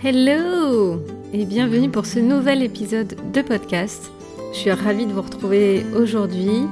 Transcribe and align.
Hello 0.00 1.02
et 1.32 1.44
bienvenue 1.44 1.90
pour 1.90 2.06
ce 2.06 2.20
nouvel 2.20 2.62
épisode 2.62 3.16
de 3.32 3.42
podcast. 3.42 4.12
Je 4.52 4.58
suis 4.58 4.70
ravie 4.70 5.06
de 5.06 5.12
vous 5.12 5.22
retrouver 5.22 5.84
aujourd'hui. 5.92 6.68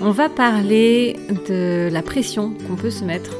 On 0.00 0.10
va 0.10 0.30
parler 0.30 1.16
de 1.50 1.90
la 1.92 2.00
pression 2.00 2.54
qu'on 2.66 2.76
peut 2.76 2.88
se 2.88 3.04
mettre 3.04 3.36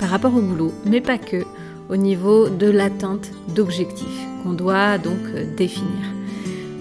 par 0.00 0.08
rapport 0.08 0.34
au 0.34 0.40
boulot, 0.40 0.72
mais 0.84 1.00
pas 1.00 1.16
que, 1.16 1.44
au 1.90 1.96
niveau 1.96 2.48
de 2.48 2.68
l'atteinte 2.68 3.30
d'objectifs 3.54 4.26
qu'on 4.42 4.54
doit 4.54 4.98
donc 4.98 5.32
définir. 5.56 6.04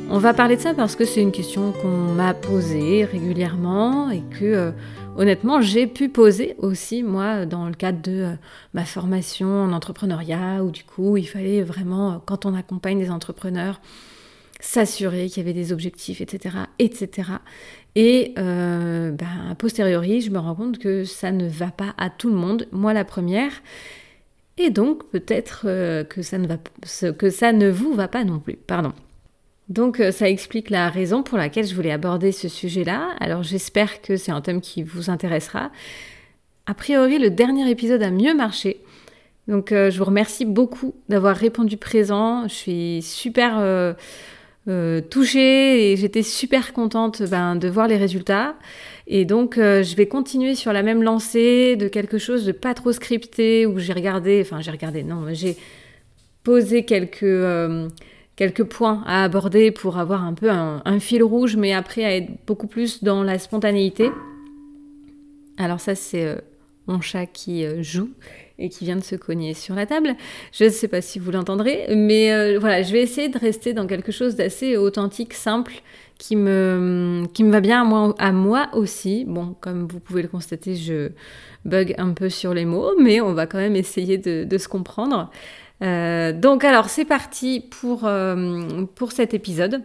On 0.10 0.18
va 0.18 0.33
parler 0.33 0.56
de 0.56 0.61
ça 0.61 0.74
parce 0.74 0.96
que 0.96 1.06
c'est 1.06 1.21
une 1.21 1.32
question 1.32 1.71
qu'on 1.71 2.15
m'a 2.15 2.33
posée 2.33 3.06
régulièrement 3.06 4.10
et 4.10 4.24
que 4.39 4.43
euh, 4.46 4.71
honnêtement 5.18 5.62
j'ai 5.62 5.88
pu 5.88 6.09
poser 6.09 6.56
aussi 6.57 7.04
moi 7.04 7.46
dans 7.46 7.68
le 7.68 7.74
cadre 7.74 8.01
de 8.01 8.11
euh, 8.11 8.33
ma 8.74 8.86
formation 8.86 9.47
en 9.64 9.74
entrepreneuriat 9.74 10.64
où 10.64 10.71
du 10.71 10.84
coup 10.84 11.18
il 11.18 11.25
fallait 11.28 11.61
vraiment 11.61 12.11
euh, 12.11 12.15
quand 12.25 12.46
on 12.46 12.54
accompagne 12.54 13.00
des 13.00 13.11
entrepreneurs 13.11 13.82
s'assurer 14.60 15.28
qu'il 15.28 15.37
y 15.37 15.46
avait 15.46 15.54
des 15.54 15.74
objectifs 15.74 16.21
etc 16.21 16.56
etc 16.79 17.29
et 17.96 18.34
ben, 18.36 19.18
a 19.50 19.56
posteriori 19.56 20.21
je 20.21 20.32
me 20.32 20.39
rends 20.39 20.56
compte 20.56 20.78
que 20.78 21.04
ça 21.04 21.32
ne 21.32 21.48
va 21.48 21.71
pas 21.71 21.93
à 21.98 22.09
tout 22.09 22.29
le 22.29 22.36
monde. 22.36 22.68
Moi 22.71 22.93
la 22.93 23.04
première. 23.04 23.51
Et 24.57 24.70
donc 24.70 25.09
peut-être 25.09 25.64
que 25.64 26.04
que 26.04 27.29
ça 27.29 27.51
ne 27.51 27.70
vous 27.70 27.93
va 27.93 28.07
pas 28.07 28.23
non 28.23 28.39
plus. 28.39 28.56
Pardon 28.56 28.93
donc 29.71 30.02
euh, 30.02 30.11
ça 30.11 30.30
explique 30.30 30.70
la 30.70 30.89
raison 30.89 31.24
pour 31.24 31.38
laquelle 31.38 31.66
je 31.66 31.74
voulais 31.74 31.92
aborder 31.92 32.34
ce 32.34 32.50
sujet-là. 32.50 33.16
Alors 33.22 33.42
j'espère 33.42 34.02
que 34.02 34.17
c'est 34.17 34.31
un 34.31 34.42
thème 34.42 34.59
qui 34.59 34.84
vous 34.84 35.09
intéressera. 35.09 35.72
A 36.66 36.73
priori, 36.73 37.17
le 37.17 37.30
dernier 37.30 37.70
épisode 37.70 38.03
a 38.03 38.12
mieux 38.12 38.36
marché. 38.36 38.82
Donc 39.48 39.72
euh, 39.72 39.90
je 39.90 39.98
vous 39.98 40.04
remercie 40.04 40.44
beaucoup 40.44 40.94
d'avoir 41.08 41.38
répondu 41.38 41.78
présent. 41.78 42.50
Je 42.50 42.54
suis 42.54 43.02
super 43.02 43.60
euh, 43.60 45.02
touchée 45.10 45.94
et 45.94 45.95
j'étais 45.95 46.22
super 46.22 46.73
contente 46.73 47.23
ben, 47.23 47.56
de 47.56 47.70
voir 47.70 47.88
les 47.88 47.98
résultats. 47.98 48.56
Et 49.08 49.23
donc 49.23 49.56
je 49.56 49.95
vais 49.95 50.08
continuer 50.08 50.54
sur 50.54 50.73
la 50.73 50.84
même 50.84 51.02
lancée 51.02 51.78
de 51.78 51.88
quelque 51.88 52.17
chose 52.17 52.45
de 52.45 52.52
pas 52.52 52.73
trop 52.73 52.92
scripté 52.92 53.66
où 53.66 53.80
j'ai 53.80 53.94
regardé, 53.94 54.42
enfin 54.42 54.62
j'ai 54.62 54.72
regardé, 54.72 55.04
non, 55.04 55.26
j'ai 55.32 55.58
posé 56.44 56.86
quelques 56.86 57.23
quelques 58.42 58.64
points 58.64 59.03
à 59.06 59.23
aborder 59.23 59.70
pour 59.70 60.00
avoir 60.00 60.23
un 60.23 60.34
peu 60.34 60.50
un, 60.50 61.00
fil 61.00 61.22
rouge, 61.22 61.58
mais 61.58 61.73
après 61.73 62.03
à 62.03 62.16
être 62.16 62.31
beaucoup 62.48 62.66
plus 62.66 63.03
dans 63.03 63.22
la 63.22 63.38
spontanéité. 63.38 64.09
Alors 65.59 65.80
ça, 65.80 65.94
c'est 65.94 66.25
euh, 66.25 66.38
mon 66.88 67.02
chat 67.02 67.28
qui 67.28 67.64
euh, 67.64 67.83
joue 67.83 68.09
et 68.58 68.70
qui 68.70 68.86
vient 68.86 68.95
de 68.95 69.03
se 69.03 69.16
cogner 69.16 69.53
sur 69.53 69.75
la 69.75 69.86
table. 69.86 70.16
Je 70.53 70.64
ne 70.64 70.70
sais 70.70 70.88
pas 70.88 71.02
si 71.02 71.20
vous 71.20 71.30
l'entendrez, 71.30 71.86
mais 71.95 72.33
euh, 72.33 72.58
voilà, 72.58 72.81
je 72.81 72.92
vais 72.92 73.03
essayer 73.03 73.30
de 73.30 73.38
rester 73.38 73.73
dans 73.73 73.86
quelque 73.86 74.11
chose 74.11 74.36
d'assez 74.36 74.76
authentique, 74.76 75.36
simple, 75.36 75.73
qui 76.17 76.36
me, 76.36 77.28
va 77.42 77.61
bien 77.61 77.83
à 78.17 78.31
moi, 78.31 78.70
aussi. 78.73 79.23
Bon, 79.28 79.55
comme 79.61 79.88
vous 79.88 80.00
pouvez 80.00 80.23
le 80.23 80.28
constater, 80.28 80.76
je 80.76 81.11
bug 81.66 81.94
un 82.00 82.14
peu 82.14 82.30
sur 82.30 82.55
les 82.55 82.66
mots, 82.66 82.94
mais 83.00 83.22
on 83.22 83.36
va 83.36 83.45
quand 83.45 83.59
même 83.59 83.76
essayer 83.76 84.17
de 84.17 84.58
se 84.58 84.67
comprendre. 84.67 85.30
Euh, 85.82 86.32
donc 86.32 86.64
alors 86.64 86.90
c'est 86.90 87.06
parti 87.06 87.60
pour, 87.60 88.06
euh, 88.06 88.86
pour 88.96 89.12
cet 89.12 89.34
épisode. 89.34 89.82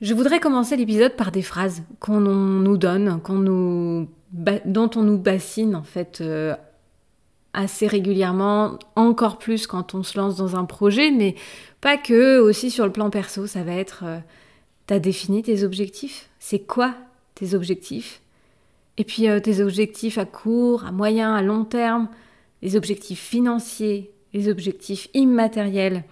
Je 0.00 0.14
voudrais 0.14 0.40
commencer 0.40 0.76
l'épisode 0.76 1.14
par 1.14 1.30
des 1.30 1.42
phrases 1.42 1.82
qu'on 2.00 2.20
nous 2.20 2.76
donne, 2.76 3.20
qu'on 3.22 3.34
nous, 3.34 4.08
dont 4.32 4.90
on 4.96 5.02
nous 5.02 5.18
bassine 5.18 5.76
en 5.76 5.84
fait 5.84 6.20
euh, 6.20 6.56
assez 7.52 7.86
régulièrement, 7.86 8.78
encore 8.96 9.38
plus 9.38 9.68
quand 9.68 9.94
on 9.94 10.02
se 10.02 10.18
lance 10.18 10.36
dans 10.36 10.56
un 10.56 10.64
projet, 10.64 11.12
mais 11.12 11.36
pas 11.80 11.96
que, 11.96 12.40
aussi 12.40 12.70
sur 12.70 12.84
le 12.84 12.92
plan 12.92 13.10
perso, 13.10 13.46
ça 13.46 13.62
va 13.62 13.74
être 13.74 14.04
t'as 14.86 14.98
défini 14.98 15.42
tes 15.42 15.62
objectifs 15.62 16.30
C'est 16.40 16.60
quoi 16.60 16.94
tes 17.36 17.54
objectifs? 17.54 18.22
Et 18.98 19.04
puis 19.04 19.26
tes 19.42 19.62
objectifs 19.62 20.18
à 20.18 20.24
court, 20.24 20.84
à 20.84 20.92
moyen, 20.92 21.34
à 21.34 21.42
long 21.42 21.64
terme, 21.64 22.08
les 22.60 22.74
objectifs 22.74 23.20
financiers, 23.20 24.11
les 24.32 24.48
objectifs 24.48 25.08
immatériels. 25.14 26.04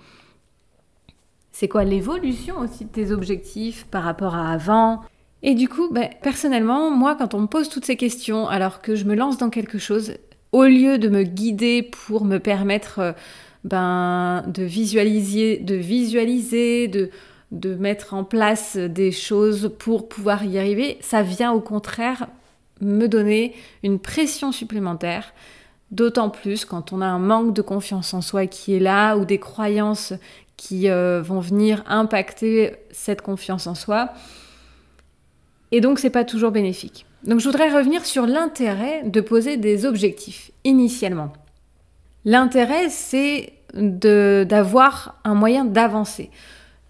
C'est 1.53 1.69
quoi 1.69 1.85
l'évolution 1.85 2.59
aussi 2.59 2.85
de 2.85 2.91
tes 2.91 3.13
objectifs 3.13 3.87
par 3.91 4.03
rapport 4.03 4.35
à 4.35 4.53
avant? 4.53 5.03
Et 5.43 5.55
du 5.55 5.69
coup, 5.69 5.89
ben, 5.91 6.09
personnellement, 6.23 6.91
moi, 6.91 7.17
quand 7.17 7.35
on 7.35 7.41
me 7.41 7.47
pose 7.47 7.69
toutes 7.69 7.85
ces 7.85 7.97
questions, 7.97 8.49
alors 8.49 8.83
que 8.83 8.95
je 8.95 9.05
me 9.05 9.15
lance 9.15 9.39
dans 9.39 9.51
quelque 9.51 9.79
chose, 9.79 10.15
au 10.53 10.65
lieu 10.65 10.99
de 10.99 11.09
me 11.09 11.23
guider 11.23 11.83
pour 11.83 12.25
me 12.25 12.39
permettre 12.39 12.99
euh, 12.99 13.13
ben, 13.65 14.45
de 14.47 14.63
visualiser, 14.63 15.59
de 15.59 15.75
visualiser, 15.75 16.89
de, 16.89 17.11
de 17.53 17.75
mettre 17.75 18.15
en 18.15 18.25
place 18.25 18.77
des 18.77 19.13
choses 19.13 19.73
pour 19.79 20.09
pouvoir 20.09 20.45
y 20.45 20.59
arriver, 20.59 20.99
ça 21.01 21.23
vient 21.23 21.53
au 21.53 21.61
contraire 21.61 22.29
me 22.81 23.07
donner 23.07 23.55
une 23.83 23.99
pression 23.99 24.53
supplémentaire, 24.53 25.35
D'autant 25.91 26.31
plus 26.31 26.65
quand 26.65 26.93
on 26.93 27.01
a 27.01 27.07
un 27.07 27.19
manque 27.19 27.53
de 27.53 27.63
confiance 27.63 28.15
en 28.15 28.21
soi 28.21 28.47
qui 28.47 28.75
est 28.75 28.81
là 28.81 29.17
ou 29.17 29.25
des 29.25 29.39
croyances 29.39 30.13
qui 30.57 30.89
euh, 30.89 31.21
vont 31.23 31.41
venir 31.41 31.83
impacter 31.89 32.77
cette 32.91 33.23
confiance 33.23 33.67
en 33.67 33.75
soi. 33.75 34.11
Et 35.73 35.81
donc 35.81 35.99
c'est 35.99 36.11
pas 36.11 36.25
toujours 36.25 36.51
bénéfique. 36.51 37.07
Donc 37.25 37.41
je 37.41 37.47
voudrais 37.47 37.71
revenir 37.71 38.05
sur 38.05 38.27
l'intérêt 38.27 39.03
de 39.05 39.21
poser 39.21 39.57
des 39.57 39.85
objectifs 39.85 40.51
initialement. 40.65 41.33
L'intérêt 42.25 42.89
c'est 42.89 43.55
d'avoir 43.75 45.21
un 45.25 45.35
moyen 45.35 45.65
d'avancer. 45.65 46.31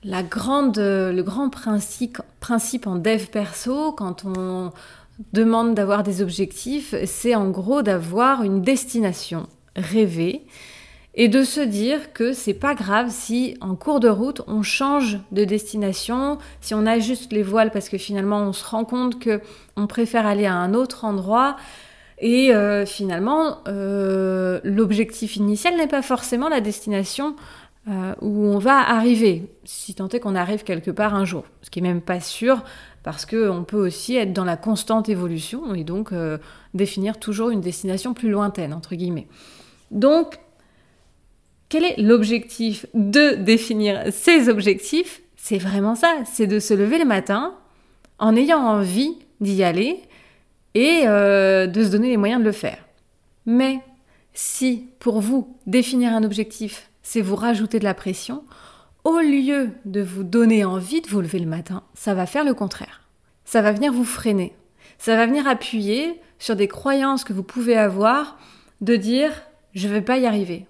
La 0.03 0.23
le 0.23 1.21
grand 1.21 1.51
principe, 1.51 2.23
principe 2.41 2.87
en 2.87 2.97
dev 2.97 3.27
perso, 3.27 3.93
quand 3.93 4.25
on, 4.25 4.73
demande 5.33 5.75
d'avoir 5.75 6.03
des 6.03 6.23
objectifs, 6.23 6.95
c'est 7.05 7.35
en 7.35 7.51
gros 7.51 7.83
d'avoir 7.83 8.43
une 8.43 8.63
destination 8.63 9.47
rêvée 9.77 10.47
et 11.15 11.29
de 11.29 11.43
se 11.43 11.61
dire 11.61 12.13
que 12.13 12.33
c'est 12.33 12.55
pas 12.55 12.75
grave 12.75 13.09
si 13.11 13.57
en 13.61 13.75
cours 13.75 14.01
de 14.01 14.09
route 14.09 14.43
on 14.47 14.63
change 14.63 15.19
de 15.33 15.45
destination, 15.45 16.39
si 16.61 16.75
on 16.75 16.87
ajuste 16.87 17.33
les 17.33 17.43
voiles 17.43 17.71
parce 17.71 17.89
que 17.89 17.99
finalement 17.99 18.39
on 18.39 18.53
se 18.53 18.65
rend 18.65 18.85
compte 18.85 19.19
que 19.19 19.41
on 19.77 19.87
préfère 19.87 20.27
aller 20.27 20.47
à 20.47 20.55
un 20.55 20.73
autre 20.73 21.05
endroit 21.05 21.57
et 22.19 22.55
euh, 22.55 22.87
finalement 22.87 23.59
euh, 23.67 24.61
l'objectif 24.63 25.37
initial 25.37 25.77
n'est 25.77 25.89
pas 25.89 26.03
forcément 26.03 26.49
la 26.49 26.61
destination 26.61 27.35
euh, 27.89 28.15
où 28.21 28.45
on 28.45 28.59
va 28.59 28.79
arriver, 28.79 29.51
si 29.65 29.95
tant 29.95 30.09
est 30.09 30.21
qu'on 30.21 30.35
arrive 30.35 30.65
quelque 30.65 30.91
part 30.91 31.15
un 31.15 31.25
jour, 31.25 31.45
ce 31.63 31.71
qui 31.71 31.79
est 31.79 31.83
même 31.83 32.03
pas 32.03 32.21
sûr 32.21 32.63
parce 33.03 33.25
qu'on 33.25 33.65
peut 33.67 33.79
aussi 33.79 34.17
être 34.17 34.35
dans 34.35 34.45
la 34.45 34.57
constante 34.57 35.09
évolution 35.09 35.75
et 35.75 35.85
donc 35.85 36.13
euh, 36.13 36.39
définir 36.75 37.19
toujours 37.19 37.51
une 37.51 37.63
destination 37.63 38.13
plus 38.13 38.31
lointaine, 38.31 38.75
entre 38.75 38.95
guillemets. 38.95 39.27
Donc, 39.91 40.39
quel 41.71 41.85
est 41.85 41.97
l'objectif 41.99 42.85
de 42.93 43.37
définir 43.37 44.13
ces 44.13 44.49
objectifs? 44.49 45.23
C'est 45.37 45.59
vraiment 45.59 45.95
ça, 45.95 46.17
c'est 46.27 46.47
de 46.47 46.59
se 46.59 46.75
lever 46.75 46.99
le 46.99 47.07
matin 47.07 47.55
en 48.19 48.37
ayant 48.37 48.59
envie 48.59 49.17
d'y 49.41 49.63
aller 49.63 50.03
et 50.75 51.05
euh, 51.07 51.67
de 51.67 51.83
se 51.83 51.89
donner 51.89 52.09
les 52.09 52.19
moyens 52.19 52.41
de 52.41 52.47
le 52.47 52.53
faire. 52.53 52.85
Mais 53.47 53.81
si 54.35 54.89
pour 54.99 55.21
vous, 55.21 55.57
définir 55.67 56.13
un 56.13 56.23
objectif, 56.25 56.90
c'est 57.11 57.23
vous 57.23 57.35
rajouter 57.35 57.81
de 57.81 57.85
la 57.85 57.93
pression, 57.93 58.45
au 59.03 59.19
lieu 59.19 59.71
de 59.85 60.01
vous 60.01 60.23
donner 60.23 60.65
envie 60.65 61.01
de 61.01 61.09
vous 61.09 61.21
lever 61.21 61.41
le 61.41 61.47
matin, 61.47 61.83
ça 61.93 62.15
va 62.15 62.25
faire 62.25 62.45
le 62.45 62.55
contraire. 62.55 63.03
Ça 63.45 63.63
va 63.63 63.73
venir 63.73 63.93
vous 63.93 64.05
freiner. 64.05 64.55
Ça 64.97 65.17
va 65.17 65.27
venir 65.27 65.49
appuyer 65.49 66.21
sur 66.39 66.55
des 66.55 66.69
croyances 66.69 67.25
que 67.25 67.33
vous 67.33 67.43
pouvez 67.43 67.77
avoir 67.77 68.39
de 68.81 68.95
dire 68.95 69.33
je 69.75 69.89
ne 69.89 69.93
vais 69.95 70.03
pas 70.03 70.19
y 70.19 70.27
arriver. 70.27 70.69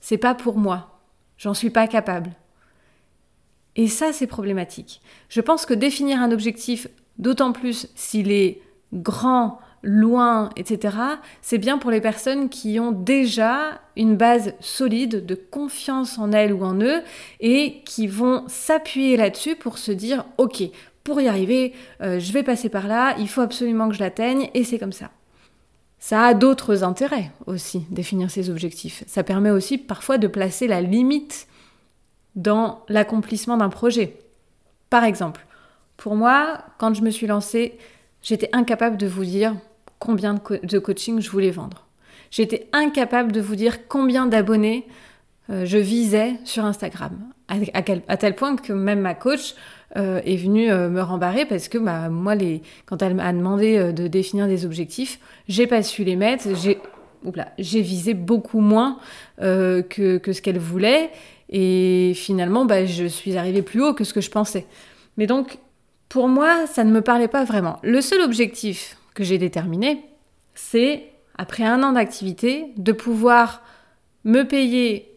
C'est 0.00 0.16
pas 0.16 0.34
pour 0.34 0.56
moi. 0.56 1.02
J'en 1.36 1.52
suis 1.52 1.68
pas 1.68 1.86
capable. 1.86 2.30
Et 3.76 3.86
ça, 3.86 4.14
c'est 4.14 4.26
problématique. 4.26 5.02
Je 5.28 5.42
pense 5.42 5.66
que 5.66 5.74
définir 5.74 6.18
un 6.22 6.32
objectif, 6.32 6.88
d'autant 7.18 7.52
plus 7.52 7.88
s'il 7.94 8.32
est 8.32 8.62
grand, 8.94 9.58
loin, 9.84 10.50
etc., 10.56 10.96
c'est 11.42 11.58
bien 11.58 11.78
pour 11.78 11.90
les 11.90 12.00
personnes 12.00 12.48
qui 12.48 12.80
ont 12.80 12.92
déjà 12.92 13.80
une 13.96 14.16
base 14.16 14.54
solide 14.60 15.24
de 15.24 15.34
confiance 15.34 16.18
en 16.18 16.32
elles 16.32 16.52
ou 16.52 16.64
en 16.64 16.80
eux 16.80 17.02
et 17.40 17.82
qui 17.84 18.06
vont 18.06 18.44
s'appuyer 18.48 19.16
là-dessus 19.16 19.56
pour 19.56 19.78
se 19.78 19.92
dire, 19.92 20.24
OK, 20.38 20.62
pour 21.04 21.20
y 21.20 21.28
arriver, 21.28 21.74
euh, 22.00 22.18
je 22.18 22.32
vais 22.32 22.42
passer 22.42 22.70
par 22.70 22.88
là, 22.88 23.14
il 23.18 23.28
faut 23.28 23.42
absolument 23.42 23.88
que 23.88 23.94
je 23.94 24.00
l'atteigne 24.00 24.48
et 24.54 24.64
c'est 24.64 24.78
comme 24.78 24.92
ça. 24.92 25.10
Ça 25.98 26.26
a 26.26 26.34
d'autres 26.34 26.82
intérêts 26.82 27.30
aussi, 27.46 27.86
définir 27.90 28.30
ses 28.30 28.50
objectifs. 28.50 29.04
Ça 29.06 29.22
permet 29.22 29.50
aussi 29.50 29.78
parfois 29.78 30.18
de 30.18 30.26
placer 30.26 30.66
la 30.66 30.82
limite 30.82 31.46
dans 32.34 32.84
l'accomplissement 32.88 33.56
d'un 33.56 33.68
projet. 33.68 34.18
Par 34.90 35.04
exemple, 35.04 35.46
pour 35.96 36.14
moi, 36.14 36.58
quand 36.78 36.94
je 36.94 37.02
me 37.02 37.10
suis 37.10 37.26
lancée, 37.26 37.78
j'étais 38.22 38.50
incapable 38.52 38.96
de 38.96 39.06
vous 39.06 39.24
dire 39.24 39.54
combien 40.04 40.34
de, 40.34 40.78
coaching 40.78 41.20
je 41.20 41.30
voulais 41.30 41.50
vendre. 41.50 41.86
J'étais 42.30 42.68
incapable 42.72 43.32
de 43.32 43.40
vous 43.40 43.56
dire 43.56 43.88
combien 43.88 44.26
d'abonnés 44.26 44.86
je 45.48 45.78
visais 45.78 46.34
sur 46.44 46.64
Instagram. 46.64 47.12
À, 47.48 48.16
tel 48.16 48.34
point 48.34 48.56
que 48.56 48.72
même 48.72 49.00
ma 49.00 49.14
coach 49.14 49.54
est 49.94 50.36
venue 50.36 50.68
me 50.68 51.00
rembarrer 51.00 51.44
parce 51.44 51.68
que 51.68 51.78
bah, 51.78 52.08
moi, 52.08 52.34
quand 52.86 53.02
elle 53.02 53.14
m'a 53.14 53.32
demandé 53.32 53.92
de 53.92 54.08
définir 54.08 54.48
des 54.48 54.64
objectifs, 54.66 55.20
j'ai 55.46 55.66
pas 55.66 55.82
su 55.82 56.02
les 56.02 56.16
mettre. 56.16 56.48
J'ai 57.58 57.80
visé 57.80 58.14
beaucoup 58.14 58.60
moins 58.60 58.98
euh, 59.40 59.82
que, 59.82 60.20
ce 60.32 60.42
qu'elle 60.42 60.58
voulait. 60.58 61.10
Et 61.48 62.12
finalement, 62.14 62.64
bah, 62.64 62.84
je 62.84 63.06
suis 63.06 63.36
arrivée 63.36 63.62
plus 63.62 63.82
haut 63.82 63.94
que 63.94 64.04
ce 64.04 64.12
que 64.12 64.20
je 64.20 64.30
pensais. 64.30 64.66
Mais 65.16 65.26
donc, 65.26 65.58
pour 66.08 66.28
moi, 66.28 66.66
ça 66.66 66.84
ne 66.84 66.92
me 66.92 67.00
parlait 67.00 67.28
pas 67.28 67.44
vraiment. 67.44 67.78
Le 67.82 68.00
seul 68.00 68.20
objectif 68.20 68.96
que 69.14 69.24
j'ai 69.24 69.38
déterminé, 69.38 70.04
c'est, 70.54 71.08
après 71.38 71.64
un 71.64 71.82
an 71.82 71.92
d'activité, 71.92 72.72
de 72.76 72.92
pouvoir 72.92 73.62
me 74.24 74.42
payer, 74.42 75.14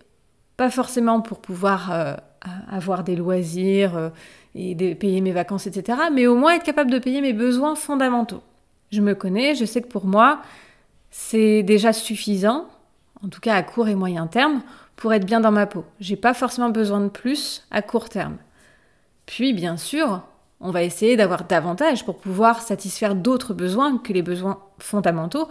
pas 0.56 0.70
forcément 0.70 1.22
pour 1.22 1.40
pouvoir 1.40 1.92
euh, 1.92 2.14
avoir 2.70 3.04
des 3.04 3.16
loisirs 3.16 3.98
euh, 3.98 4.10
et 4.56 4.76
de 4.76 4.94
payer 4.94 5.22
mes 5.22 5.32
vacances, 5.32 5.68
etc., 5.68 6.00
mais 6.14 6.28
au 6.28 6.36
moins 6.36 6.56
être 6.56 6.64
capable 6.64 6.92
de 6.92 7.00
payer 7.00 7.22
mes 7.22 7.34
besoins 7.34 7.76
fondamentaux. 7.76 8.42
Je 8.92 9.02
me 9.02 9.16
connais, 9.16 9.56
je 9.56 9.66
sais 9.66 9.82
que 9.82 9.88
pour 9.88 10.06
moi, 10.06 10.42
c'est 11.10 11.64
déjà 11.64 11.94
suffisant, 11.94 12.68
en 13.24 13.30
tout 13.30 13.40
cas 13.40 13.56
à 13.56 13.64
court 13.64 13.88
et 13.88 13.96
moyen 13.96 14.28
terme, 14.28 14.62
pour 14.96 15.14
être 15.14 15.26
bien 15.26 15.40
dans 15.40 15.52
ma 15.52 15.68
peau. 15.68 15.86
J'ai 16.00 16.16
pas 16.16 16.34
forcément 16.34 16.70
besoin 16.70 17.02
de 17.02 17.10
plus 17.10 17.66
à 17.72 17.82
court 17.82 18.10
terme. 18.10 18.38
Puis, 19.26 19.54
bien 19.54 19.78
sûr, 19.78 20.24
on 20.60 20.72
va 20.72 20.84
essayer 20.84 21.16
d'avoir 21.16 21.46
davantage 21.46 22.06
pour 22.06 22.18
pouvoir 22.18 22.62
satisfaire 22.62 23.16
d'autres 23.16 23.54
besoins 23.54 23.98
que 23.98 24.14
les 24.14 24.22
besoins 24.22 24.60
fondamentaux, 24.80 25.48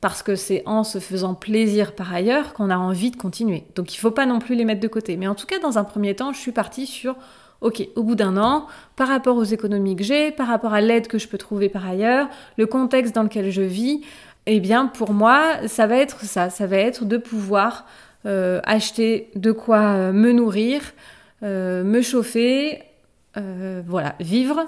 parce 0.00 0.22
que 0.22 0.36
c'est 0.36 0.62
en 0.64 0.84
se 0.84 0.98
faisant 0.98 1.34
plaisir 1.34 1.94
par 1.94 2.12
ailleurs 2.14 2.54
qu'on 2.54 2.70
a 2.70 2.76
envie 2.76 3.10
de 3.10 3.16
continuer. 3.16 3.64
Donc 3.74 3.92
il 3.94 3.96
ne 3.96 4.00
faut 4.00 4.10
pas 4.10 4.26
non 4.26 4.38
plus 4.38 4.54
les 4.54 4.64
mettre 4.64 4.80
de 4.80 4.88
côté. 4.88 5.16
Mais 5.16 5.26
en 5.26 5.34
tout 5.34 5.46
cas, 5.46 5.58
dans 5.58 5.76
un 5.76 5.84
premier 5.84 6.14
temps, 6.14 6.32
je 6.32 6.38
suis 6.38 6.52
partie 6.52 6.86
sur, 6.86 7.16
ok, 7.60 7.86
au 7.96 8.02
bout 8.04 8.14
d'un 8.14 8.36
an, 8.36 8.66
par 8.96 9.08
rapport 9.08 9.36
aux 9.36 9.44
économies 9.44 9.96
que 9.96 10.04
j'ai, 10.04 10.30
par 10.30 10.46
rapport 10.46 10.72
à 10.72 10.80
l'aide 10.80 11.08
que 11.08 11.18
je 11.18 11.26
peux 11.26 11.38
trouver 11.38 11.68
par 11.68 11.86
ailleurs, 11.86 12.28
le 12.56 12.66
contexte 12.66 13.14
dans 13.14 13.24
lequel 13.24 13.50
je 13.50 13.62
vis, 13.62 14.02
eh 14.46 14.60
bien, 14.60 14.86
pour 14.86 15.12
moi, 15.12 15.56
ça 15.66 15.86
va 15.86 15.96
être 15.96 16.24
ça. 16.24 16.48
Ça 16.48 16.66
va 16.66 16.76
être 16.76 17.04
de 17.04 17.18
pouvoir 17.18 17.84
euh, 18.24 18.60
acheter 18.64 19.30
de 19.34 19.52
quoi 19.52 19.80
euh, 19.80 20.12
me 20.12 20.32
nourrir, 20.32 20.80
euh, 21.42 21.84
me 21.84 22.02
chauffer, 22.02 22.82
voilà, 23.34 24.16
vivre 24.20 24.66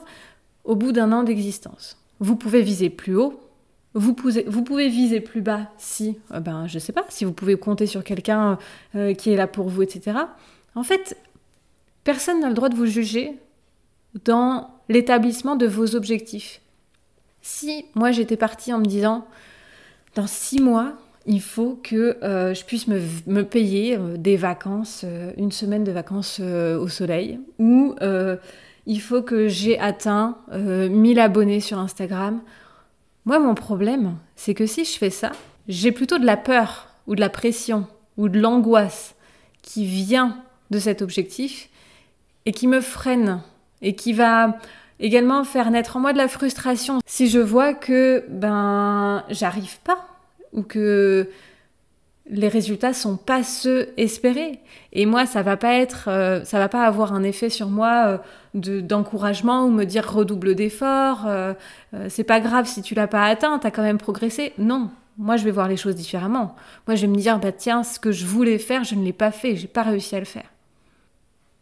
au 0.65 0.77
bout 0.77 0.93
d'un 0.93 1.12
an 1.12 1.23
d'existence. 1.23 1.99
Vous 2.21 2.37
pouvez 2.37 2.62
viser 2.62 2.91
plus 2.91 3.17
haut, 3.17 3.41
vous 3.95 4.15
pouvez, 4.15 4.45
vous 4.45 4.62
pouvez 4.62 4.89
viser 4.89 5.21
plus 5.21 5.41
bas 5.41 5.71
si, 5.79 6.19
ben, 6.31 6.67
je 6.67 6.79
sais 6.79 6.93
pas, 6.93 7.05
si 7.09 7.25
vous 7.25 7.33
pouvez 7.33 7.57
compter 7.57 7.87
sur 7.87 8.05
quelqu'un 8.05 8.59
qui 8.93 9.33
est 9.33 9.37
là 9.37 9.47
pour 9.47 9.69
vous, 9.69 9.83
etc. 9.83 10.19
En 10.75 10.83
fait, 10.83 11.17
personne 12.05 12.41
n'a 12.41 12.49
le 12.49 12.55
droit 12.55 12.69
de 12.69 12.77
vous 12.77 12.87
juger 12.87 13.39
dans 14.25 14.71
l'établissement 14.89 15.56
de 15.56 15.67
vos 15.67 15.95
objectifs. 15.95 16.61
Si 17.43 17.87
moi 17.95 18.13
j'étais 18.13 18.37
partie 18.37 18.73
en 18.73 18.79
me 18.79 18.85
disant 18.85 19.27
dans 20.15 20.27
six 20.27 20.61
mois, 20.61 20.95
il 21.26 21.40
faut 21.40 21.78
que 21.82 22.17
euh, 22.22 22.55
je 22.55 22.64
puisse 22.64 22.87
me, 22.87 23.43
payer 23.43 23.96
euh, 23.96 24.17
des 24.17 24.37
vacances, 24.37 25.02
euh, 25.05 25.32
une 25.37 25.52
semaine 25.52 25.84
de 25.84 25.93
vacances 25.93 26.40
au 26.40 26.88
soleil, 26.88 27.38
ou 27.58 27.94
il 28.87 29.00
faut 29.00 29.22
que 29.22 29.46
j'ai 29.46 29.78
atteint 29.78 30.38
1000 30.52 31.20
abonnés 31.20 31.61
sur 31.61 31.78
Instagram. 31.78 32.40
Moi, 33.26 33.38
mon 33.38 33.55
problème, 33.55 34.17
c'est 34.37 34.55
que 34.55 34.67
si 34.67 34.84
je 34.84 34.96
fais 34.96 35.11
ça, 35.11 35.32
j'ai 35.69 35.93
plutôt 35.93 36.19
de 36.19 36.26
la 36.26 36.37
peur, 36.37 36.88
ou 37.06 37.14
de 37.14 37.20
la 37.20 37.28
pression, 37.28 37.87
ou 38.17 38.28
de 38.28 38.40
l'angoisse 38.40 39.14
qui 39.62 39.84
vient 39.84 40.38
de 40.70 40.78
cet 40.78 41.02
objectif 41.02 41.69
et 42.46 42.52
qui 42.52 42.67
me 42.67 42.81
freine 42.81 43.43
et 43.82 43.94
qui 43.94 44.12
va 44.12 44.58
également 44.99 45.44
faire 45.44 45.70
naître 45.70 45.96
en 45.96 46.00
moi 46.00 46.12
de 46.12 46.19
la 46.19 46.28
frustration 46.28 47.00
si 47.06 47.28
je 47.28 47.38
vois 47.38 47.75
que 47.75 48.25
ben 48.28 49.25
j'arrive 49.31 49.78
pas 49.81 50.10
ou 50.52 50.62
que 50.62 51.29
les 52.31 52.49
résultats 52.49 52.93
sont 52.93 53.17
pas 53.17 53.43
ceux 53.43 53.88
espérés. 53.97 54.61
Et 54.93 55.05
moi 55.05 55.26
ça 55.26 55.43
va 55.43 55.56
pas 55.56 55.75
être 55.75 56.08
euh, 56.08 56.44
ça 56.44 56.58
va 56.58 56.69
pas 56.69 56.85
avoir 56.85 57.12
un 57.12 57.23
effet 57.23 57.50
sur 57.50 57.69
moi 57.69 58.20
euh, 58.55 58.81
d'encouragement 58.82 59.64
ou 59.64 59.70
me 59.70 59.85
dire 59.85 60.11
redouble 60.11 60.55
d'efforts 60.55 61.25
euh, 61.26 61.55
c'est 62.08 62.25
pas 62.25 62.41
grave 62.41 62.67
si 62.67 62.82
tu 62.82 62.94
l'as 62.94 63.08
pas 63.08 63.25
atteint 63.25 63.58
t'as 63.58 63.70
quand 63.70 63.82
même 63.82 63.99
progressé. 63.99 64.52
Non. 64.58 64.91
Moi 65.19 65.37
je 65.37 65.44
vais 65.44 65.50
voir 65.50 65.69
les 65.69 65.76
choses 65.76 65.97
différemment. 65.97 66.55
Moi 66.87 66.94
je 66.94 67.03
vais 67.03 67.12
me 67.12 67.17
dire 67.17 67.38
bah 67.38 67.53
tiens 67.53 67.82
ce 67.82 67.99
que 67.99 68.12
je 68.12 68.25
voulais 68.25 68.58
faire 68.58 68.85
je 68.85 68.94
ne 68.94 69.05
l'ai 69.05 69.12
pas 69.12 69.32
fait 69.32 69.56
j'ai 69.56 69.69
pas 69.69 69.82
réussi 69.82 70.14
à 70.14 70.20
le 70.20 70.25
faire. 70.25 70.50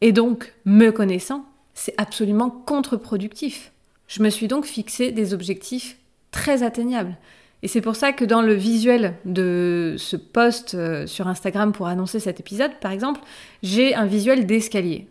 Et 0.01 0.13
donc 0.13 0.55
me 0.65 0.91
connaissant 0.91 1.45
c'est 1.75 1.95
absolument 1.97 2.51
contre-productif. 2.51 3.73
Je 4.07 4.23
me 4.23 4.31
suis 4.31 4.49
donc 4.49 4.65
fixé 4.65 5.13
des 5.13 5.33
objectifs 5.33 5.97
très 6.31 6.63
atteignables. 6.63 7.17
Et 7.63 7.69
c'est 7.69 7.81
pour 7.81 7.97
ça 7.97 8.13
que 8.13 8.25
dans 8.25 8.43
le 8.43 8.55
visuel 8.55 9.15
de 9.25 9.97
ce 9.99 10.17
post 10.17 10.75
euh, 10.75 11.07
sur 11.07 11.27
Instagram 11.27 11.73
pour 11.73 11.89
annoncer 11.89 12.21
cet 12.21 12.39
épisode, 12.39 12.71
par 12.81 12.93
exemple, 12.93 13.21
j'ai 13.63 13.95
un 13.95 14.07
visuel 14.07 14.47
d'escalier. 14.47 15.09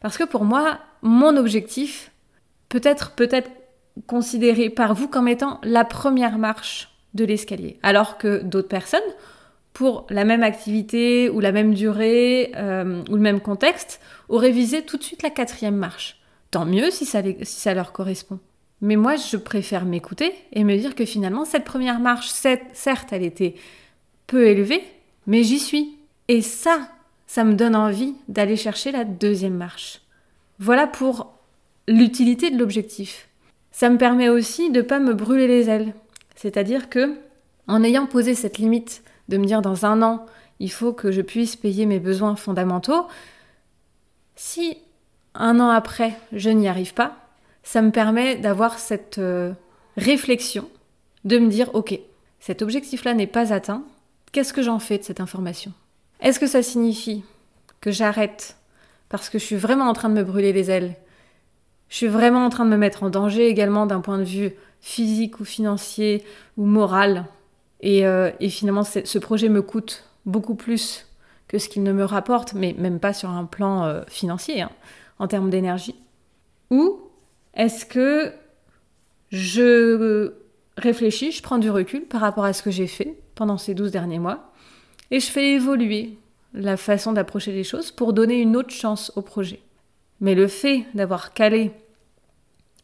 Parce 0.00 0.18
que 0.18 0.24
pour 0.24 0.44
moi, 0.44 0.78
mon 1.02 1.36
objectif 1.36 2.12
peut 2.68 2.82
être 2.84 3.12
peut-être 3.12 3.50
considéré 4.06 4.70
par 4.70 4.94
vous 4.94 5.08
comme 5.08 5.28
étant 5.28 5.60
la 5.62 5.84
première 5.84 6.38
marche 6.38 6.90
de 7.14 7.24
l'escalier. 7.24 7.78
Alors 7.82 8.18
que 8.18 8.42
d'autres 8.42 8.68
personnes, 8.68 9.00
pour 9.72 10.06
la 10.10 10.24
même 10.24 10.42
activité 10.42 11.30
ou 11.30 11.40
la 11.40 11.52
même 11.52 11.72
durée 11.72 12.52
euh, 12.56 13.02
ou 13.08 13.14
le 13.14 13.20
même 13.20 13.40
contexte, 13.40 14.00
auraient 14.28 14.50
visé 14.50 14.82
tout 14.82 14.98
de 14.98 15.02
suite 15.02 15.22
la 15.22 15.30
quatrième 15.30 15.76
marche. 15.76 16.20
Tant 16.50 16.64
mieux 16.64 16.90
si 16.90 17.06
ça, 17.06 17.22
si 17.22 17.60
ça 17.60 17.74
leur 17.74 17.92
correspond. 17.92 18.38
Mais 18.80 18.96
moi, 18.96 19.16
je 19.16 19.36
préfère 19.36 19.84
m'écouter 19.84 20.32
et 20.52 20.64
me 20.64 20.76
dire 20.76 20.94
que 20.94 21.04
finalement, 21.04 21.44
cette 21.44 21.64
première 21.64 21.98
marche, 21.98 22.28
certes, 22.28 23.12
elle 23.12 23.24
était 23.24 23.54
peu 24.26 24.46
élevée, 24.46 24.82
mais 25.26 25.42
j'y 25.42 25.58
suis. 25.58 25.98
Et 26.28 26.42
ça, 26.42 26.88
ça 27.26 27.44
me 27.44 27.54
donne 27.54 27.74
envie 27.74 28.14
d'aller 28.28 28.56
chercher 28.56 28.92
la 28.92 29.04
deuxième 29.04 29.56
marche. 29.56 30.00
Voilà 30.58 30.86
pour 30.86 31.32
l'utilité 31.88 32.50
de 32.50 32.58
l'objectif. 32.58 33.28
Ça 33.72 33.90
me 33.90 33.98
permet 33.98 34.28
aussi 34.28 34.70
de 34.70 34.78
ne 34.78 34.82
pas 34.82 35.00
me 35.00 35.14
brûler 35.14 35.46
les 35.46 35.68
ailes. 35.68 35.94
C'est-à-dire 36.36 36.88
que, 36.88 37.16
en 37.66 37.82
ayant 37.82 38.06
posé 38.06 38.34
cette 38.34 38.58
limite 38.58 39.02
de 39.28 39.38
me 39.38 39.44
dire 39.44 39.62
dans 39.62 39.86
un 39.86 40.02
an, 40.02 40.26
il 40.60 40.70
faut 40.70 40.92
que 40.92 41.12
je 41.12 41.22
puisse 41.22 41.56
payer 41.56 41.86
mes 41.86 42.00
besoins 42.00 42.36
fondamentaux, 42.36 43.06
si 44.34 44.78
un 45.34 45.60
an 45.60 45.68
après, 45.68 46.18
je 46.32 46.50
n'y 46.50 46.68
arrive 46.68 46.94
pas, 46.94 47.27
ça 47.68 47.82
me 47.82 47.90
permet 47.90 48.36
d'avoir 48.36 48.78
cette 48.78 49.18
euh, 49.18 49.52
réflexion, 49.98 50.70
de 51.24 51.36
me 51.36 51.48
dire, 51.48 51.68
ok, 51.74 52.00
cet 52.40 52.62
objectif-là 52.62 53.12
n'est 53.12 53.26
pas 53.26 53.52
atteint, 53.52 53.84
qu'est-ce 54.32 54.54
que 54.54 54.62
j'en 54.62 54.78
fais 54.78 54.96
de 54.96 55.02
cette 55.02 55.20
information? 55.20 55.74
Est-ce 56.22 56.40
que 56.40 56.46
ça 56.46 56.62
signifie 56.62 57.24
que 57.82 57.90
j'arrête 57.90 58.56
parce 59.10 59.28
que 59.28 59.38
je 59.38 59.44
suis 59.44 59.56
vraiment 59.56 59.84
en 59.84 59.92
train 59.92 60.08
de 60.08 60.14
me 60.14 60.24
brûler 60.24 60.54
les 60.54 60.70
ailes? 60.70 60.96
Je 61.90 61.96
suis 61.96 62.06
vraiment 62.06 62.46
en 62.46 62.48
train 62.48 62.64
de 62.64 62.70
me 62.70 62.78
mettre 62.78 63.02
en 63.02 63.10
danger 63.10 63.48
également 63.48 63.84
d'un 63.84 64.00
point 64.00 64.16
de 64.16 64.24
vue 64.24 64.52
physique 64.80 65.38
ou 65.38 65.44
financier 65.44 66.24
ou 66.56 66.64
moral? 66.64 67.26
Et, 67.82 68.06
euh, 68.06 68.30
finalement, 68.48 68.82
ce 68.82 69.18
projet 69.18 69.50
me 69.50 69.60
coûte 69.60 70.04
beaucoup 70.24 70.54
plus 70.54 71.06
que 71.48 71.58
ce 71.58 71.68
qu'il 71.68 71.82
ne 71.82 71.92
me 71.92 72.04
rapporte, 72.04 72.54
mais 72.54 72.74
même 72.78 72.98
pas 72.98 73.12
sur 73.12 73.28
un 73.28 73.44
plan 73.44 73.84
euh, 73.84 74.04
financier, 74.08 74.62
hein, 74.62 74.70
en 75.18 75.28
termes 75.28 75.50
d'énergie. 75.50 75.96
Ou 76.70 77.02
est-ce 77.58 77.84
que 77.84 78.32
je 79.30 80.32
réfléchis, 80.76 81.32
je 81.32 81.42
prends 81.42 81.58
du 81.58 81.70
recul 81.70 82.06
par 82.06 82.20
rapport 82.20 82.44
à 82.44 82.52
ce 82.52 82.62
que 82.62 82.70
j'ai 82.70 82.86
fait 82.86 83.18
pendant 83.34 83.58
ces 83.58 83.74
12 83.74 83.90
derniers 83.90 84.18
mois, 84.18 84.52
et 85.10 85.20
je 85.20 85.26
fais 85.26 85.52
évoluer 85.52 86.18
la 86.54 86.76
façon 86.76 87.12
d'approcher 87.12 87.52
les 87.52 87.64
choses 87.64 87.90
pour 87.90 88.12
donner 88.12 88.40
une 88.40 88.56
autre 88.56 88.70
chance 88.70 89.12
au 89.16 89.22
projet. 89.22 89.60
Mais 90.20 90.34
le 90.34 90.48
fait 90.48 90.86
d'avoir 90.94 91.34
calé 91.34 91.72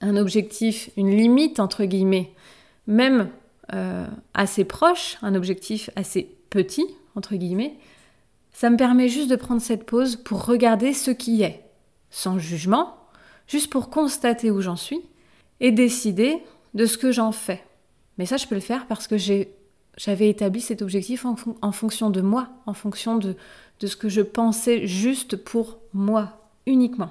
un 0.00 0.16
objectif, 0.16 0.90
une 0.96 1.16
limite 1.16 1.60
entre 1.60 1.84
guillemets, 1.84 2.32
même 2.86 3.30
euh, 3.72 4.06
assez 4.34 4.64
proche, 4.64 5.16
un 5.22 5.34
objectif 5.34 5.88
assez 5.96 6.28
petit, 6.50 6.86
entre 7.14 7.36
guillemets, 7.36 7.76
ça 8.52 8.70
me 8.70 8.76
permet 8.76 9.08
juste 9.08 9.30
de 9.30 9.36
prendre 9.36 9.62
cette 9.62 9.86
pause 9.86 10.16
pour 10.16 10.44
regarder 10.46 10.92
ce 10.92 11.10
qui 11.10 11.42
est, 11.42 11.64
sans 12.10 12.38
jugement, 12.38 12.96
juste 13.46 13.70
pour 13.70 13.90
constater 13.90 14.50
où 14.50 14.60
j'en 14.60 14.76
suis 14.76 15.00
et 15.60 15.72
décider 15.72 16.42
de 16.74 16.86
ce 16.86 16.98
que 16.98 17.12
j'en 17.12 17.32
fais. 17.32 17.62
Mais 18.18 18.26
ça, 18.26 18.36
je 18.36 18.46
peux 18.46 18.54
le 18.54 18.60
faire 18.60 18.86
parce 18.86 19.06
que 19.06 19.16
j'avais 19.16 20.28
établi 20.28 20.60
cet 20.60 20.82
objectif 20.82 21.24
en, 21.24 21.72
fonction 21.72 22.10
de 22.10 22.20
moi, 22.20 22.48
en 22.66 22.74
fonction 22.74 23.16
de, 23.16 23.36
ce 23.82 23.96
que 23.96 24.08
je 24.08 24.22
pensais 24.22 24.86
juste 24.86 25.36
pour 25.36 25.78
moi, 25.92 26.48
uniquement. 26.66 27.10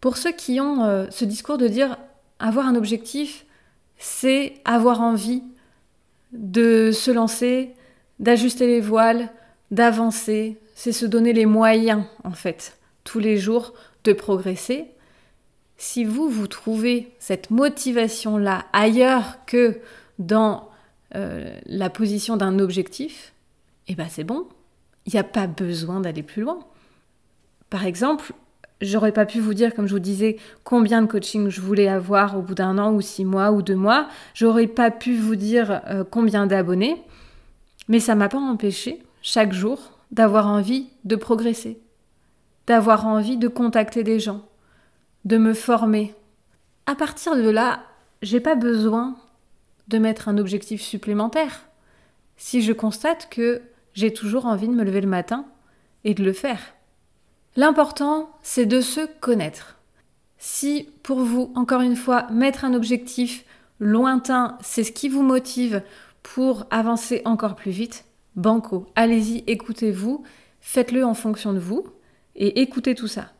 Pour 0.00 0.16
ceux 0.16 0.32
qui 0.32 0.60
ont 0.60 0.84
euh, 0.84 1.06
ce 1.10 1.24
discours 1.24 1.58
de 1.58 1.68
dire 1.68 1.98
avoir 2.38 2.66
un 2.66 2.76
objectif, 2.76 3.44
c'est 3.96 4.54
avoir 4.64 5.00
envie 5.00 5.42
de 6.32 6.92
se 6.92 7.10
lancer, 7.10 7.74
d'ajuster 8.20 8.66
les 8.66 8.80
voiles, 8.80 9.30
d'avancer 9.70 10.58
c'est 10.78 10.92
se 10.92 11.06
donner 11.06 11.32
les 11.32 11.44
moyens, 11.44 12.04
en 12.22 12.30
fait, 12.30 12.78
tous 13.02 13.18
les 13.18 13.36
jours 13.36 13.74
de 14.04 14.12
progresser. 14.12 14.86
Si 15.78 16.04
vous, 16.04 16.28
vous 16.28 16.48
trouvez 16.48 17.12
cette 17.20 17.50
motivation-là 17.50 18.66
ailleurs 18.72 19.38
que 19.46 19.78
dans 20.18 20.68
euh, 21.14 21.56
la 21.66 21.88
position 21.88 22.36
d'un 22.36 22.58
objectif, 22.58 23.32
eh 23.86 23.94
ben 23.94 24.08
c'est 24.10 24.24
bon, 24.24 24.48
il 25.06 25.12
n'y 25.12 25.20
a 25.20 25.24
pas 25.24 25.46
besoin 25.46 26.00
d'aller 26.00 26.24
plus 26.24 26.42
loin. 26.42 26.58
Par 27.70 27.86
exemple, 27.86 28.32
j'aurais 28.80 29.12
pas 29.12 29.24
pu 29.24 29.38
vous 29.38 29.54
dire, 29.54 29.72
comme 29.72 29.86
je 29.86 29.92
vous 29.92 30.00
disais, 30.00 30.36
combien 30.64 31.00
de 31.00 31.06
coaching 31.06 31.48
je 31.48 31.60
voulais 31.60 31.88
avoir 31.88 32.36
au 32.36 32.42
bout 32.42 32.56
d'un 32.56 32.76
an 32.78 32.92
ou 32.92 33.00
six 33.00 33.24
mois 33.24 33.52
ou 33.52 33.62
deux 33.62 33.76
mois. 33.76 34.08
J'aurais 34.34 34.66
pas 34.66 34.90
pu 34.90 35.16
vous 35.16 35.36
dire 35.36 35.80
euh, 35.86 36.02
combien 36.02 36.48
d'abonnés. 36.48 37.00
Mais 37.86 38.00
ça 38.00 38.16
m'a 38.16 38.28
pas 38.28 38.38
empêché, 38.38 39.02
chaque 39.22 39.52
jour, 39.52 39.78
d'avoir 40.10 40.48
envie 40.48 40.88
de 41.04 41.14
progresser, 41.14 41.80
d'avoir 42.66 43.06
envie 43.06 43.36
de 43.36 43.48
contacter 43.48 44.02
des 44.02 44.18
gens, 44.18 44.42
de 45.28 45.36
me 45.36 45.52
former. 45.52 46.14
À 46.86 46.94
partir 46.94 47.36
de 47.36 47.50
là, 47.50 47.82
j'ai 48.22 48.40
pas 48.40 48.54
besoin 48.54 49.14
de 49.88 49.98
mettre 49.98 50.28
un 50.28 50.38
objectif 50.38 50.80
supplémentaire. 50.80 51.68
Si 52.38 52.62
je 52.62 52.72
constate 52.72 53.28
que 53.28 53.60
j'ai 53.92 54.10
toujours 54.10 54.46
envie 54.46 54.68
de 54.68 54.72
me 54.72 54.84
lever 54.84 55.02
le 55.02 55.08
matin 55.08 55.44
et 56.04 56.14
de 56.14 56.24
le 56.24 56.32
faire. 56.32 56.60
L'important, 57.56 58.30
c'est 58.42 58.64
de 58.64 58.80
se 58.80 59.06
connaître. 59.20 59.76
Si 60.38 60.88
pour 61.02 61.20
vous, 61.20 61.52
encore 61.54 61.82
une 61.82 61.96
fois, 61.96 62.26
mettre 62.30 62.64
un 62.64 62.72
objectif 62.72 63.44
lointain, 63.80 64.56
c'est 64.62 64.84
ce 64.84 64.92
qui 64.92 65.10
vous 65.10 65.22
motive 65.22 65.82
pour 66.22 66.66
avancer 66.70 67.20
encore 67.26 67.54
plus 67.54 67.70
vite, 67.70 68.06
banco, 68.34 68.86
allez-y, 68.94 69.44
écoutez-vous, 69.46 70.24
faites-le 70.62 71.04
en 71.04 71.14
fonction 71.14 71.52
de 71.52 71.58
vous 71.58 71.84
et 72.34 72.62
écoutez 72.62 72.94
tout 72.94 73.08
ça. 73.08 73.30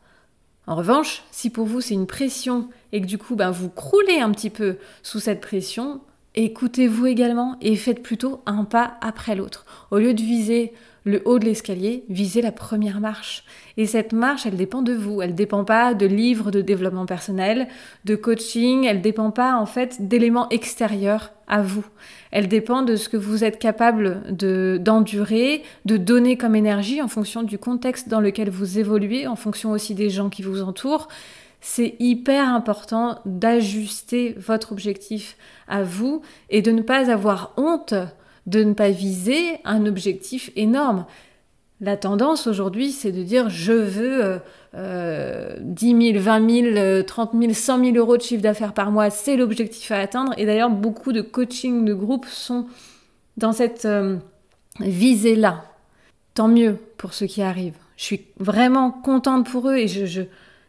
En 0.69 0.75
revanche, 0.75 1.23
si 1.31 1.49
pour 1.49 1.65
vous 1.65 1.81
c'est 1.81 1.95
une 1.95 2.05
pression 2.05 2.69
et 2.91 3.01
que 3.01 3.07
du 3.07 3.17
coup 3.17 3.35
ben, 3.35 3.49
vous 3.49 3.69
croulez 3.69 4.19
un 4.19 4.29
petit 4.29 4.51
peu 4.51 4.77
sous 5.01 5.19
cette 5.19 5.41
pression, 5.41 5.99
écoutez-vous 6.35 7.07
également 7.07 7.57
et 7.59 7.75
faites 7.75 8.03
plutôt 8.03 8.43
un 8.45 8.65
pas 8.65 8.93
après 9.01 9.33
l'autre. 9.33 9.65
Au 9.89 9.97
lieu 9.97 10.13
de 10.13 10.21
viser 10.21 10.73
le 11.05 11.23
haut 11.25 11.39
de 11.39 11.45
l'escalier, 11.45 12.03
visez 12.07 12.43
la 12.43 12.51
première 12.51 12.99
marche. 12.99 13.45
Et 13.77 13.87
cette 13.87 14.13
marche, 14.13 14.45
elle 14.45 14.57
dépend 14.57 14.83
de 14.83 14.93
vous. 14.93 15.23
Elle 15.23 15.31
ne 15.31 15.35
dépend 15.35 15.63
pas 15.63 15.95
de 15.95 16.05
livres 16.05 16.51
de 16.51 16.61
développement 16.61 17.07
personnel, 17.07 17.67
de 18.05 18.15
coaching. 18.15 18.85
Elle 18.85 18.97
ne 18.97 19.01
dépend 19.01 19.31
pas, 19.31 19.55
en 19.55 19.65
fait, 19.65 20.07
d'éléments 20.07 20.49
extérieurs 20.49 21.31
à 21.47 21.63
vous. 21.63 21.85
Elle 22.31 22.47
dépend 22.47 22.83
de 22.83 22.95
ce 22.95 23.09
que 23.09 23.17
vous 23.17 23.43
êtes 23.43 23.59
capable 23.59 24.23
de, 24.35 24.77
d'endurer, 24.79 25.63
de 25.85 25.97
donner 25.97 26.37
comme 26.37 26.55
énergie 26.55 27.01
en 27.01 27.07
fonction 27.07 27.43
du 27.43 27.57
contexte 27.57 28.07
dans 28.07 28.19
lequel 28.19 28.49
vous 28.49 28.77
évoluez, 28.77 29.25
en 29.27 29.35
fonction 29.35 29.71
aussi 29.71 29.95
des 29.95 30.09
gens 30.09 30.29
qui 30.29 30.43
vous 30.43 30.61
entourent. 30.61 31.07
C'est 31.61 31.95
hyper 31.99 32.47
important 32.47 33.19
d'ajuster 33.25 34.35
votre 34.37 34.71
objectif 34.71 35.37
à 35.67 35.83
vous 35.83 36.21
et 36.49 36.61
de 36.61 36.71
ne 36.71 36.81
pas 36.81 37.11
avoir 37.11 37.53
honte 37.57 37.95
de 38.45 38.63
ne 38.63 38.73
pas 38.73 38.89
viser 38.89 39.59
un 39.63 39.85
objectif 39.85 40.51
énorme. 40.55 41.05
La 41.81 41.97
tendance 41.97 42.47
aujourd'hui, 42.47 42.91
c'est 42.91 43.11
de 43.11 43.23
dire 43.23 43.49
je 43.49 43.73
veux 43.73 44.41
euh, 44.75 45.55
10 45.61 46.13
000, 46.13 46.23
20 46.23 46.73
000, 46.73 47.03
30 47.03 47.31
000, 47.39 47.53
100 47.53 47.83
000 47.85 47.97
euros 47.97 48.17
de 48.17 48.21
chiffre 48.21 48.41
d'affaires 48.41 48.73
par 48.73 48.91
mois, 48.91 49.09
c'est 49.09 49.35
l'objectif 49.35 49.91
à 49.91 49.99
atteindre. 49.99 50.33
Et 50.37 50.45
d'ailleurs, 50.45 50.69
beaucoup 50.69 51.11
de 51.11 51.21
coaching 51.21 51.85
de 51.85 51.93
groupe 51.93 52.25
sont 52.27 52.67
dans 53.37 53.51
cette 53.51 53.85
euh, 53.85 54.17
visée-là. 54.79 55.65
Tant 56.35 56.47
mieux 56.47 56.77
pour 56.97 57.13
ceux 57.13 57.25
qui 57.25 57.41
arrivent. 57.41 57.77
Je 57.97 58.03
suis 58.03 58.25
vraiment 58.37 58.91
contente 58.91 59.49
pour 59.49 59.69
eux 59.69 59.75
et 59.75 59.87
je, 59.87 60.05
je, 60.05 60.21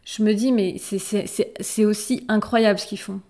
je 0.03 0.23
me 0.23 0.33
dis, 0.33 0.51
mais 0.51 0.77
c'est 0.79 1.85
aussi 1.85 2.25
incroyable 2.27 2.79
ce 2.79 2.87
qu'ils 2.87 2.99
font. 2.99 3.21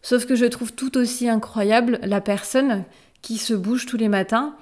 Sauf 0.00 0.26
que 0.26 0.34
je 0.34 0.46
trouve 0.46 0.72
tout 0.72 0.96
aussi 0.98 1.28
incroyable 1.28 2.00
la 2.02 2.20
personne 2.20 2.84
qui 3.20 3.38
se 3.38 3.54
bouge 3.54 3.86
tous 3.86 3.96
les 3.96 4.08
matins 4.08 4.54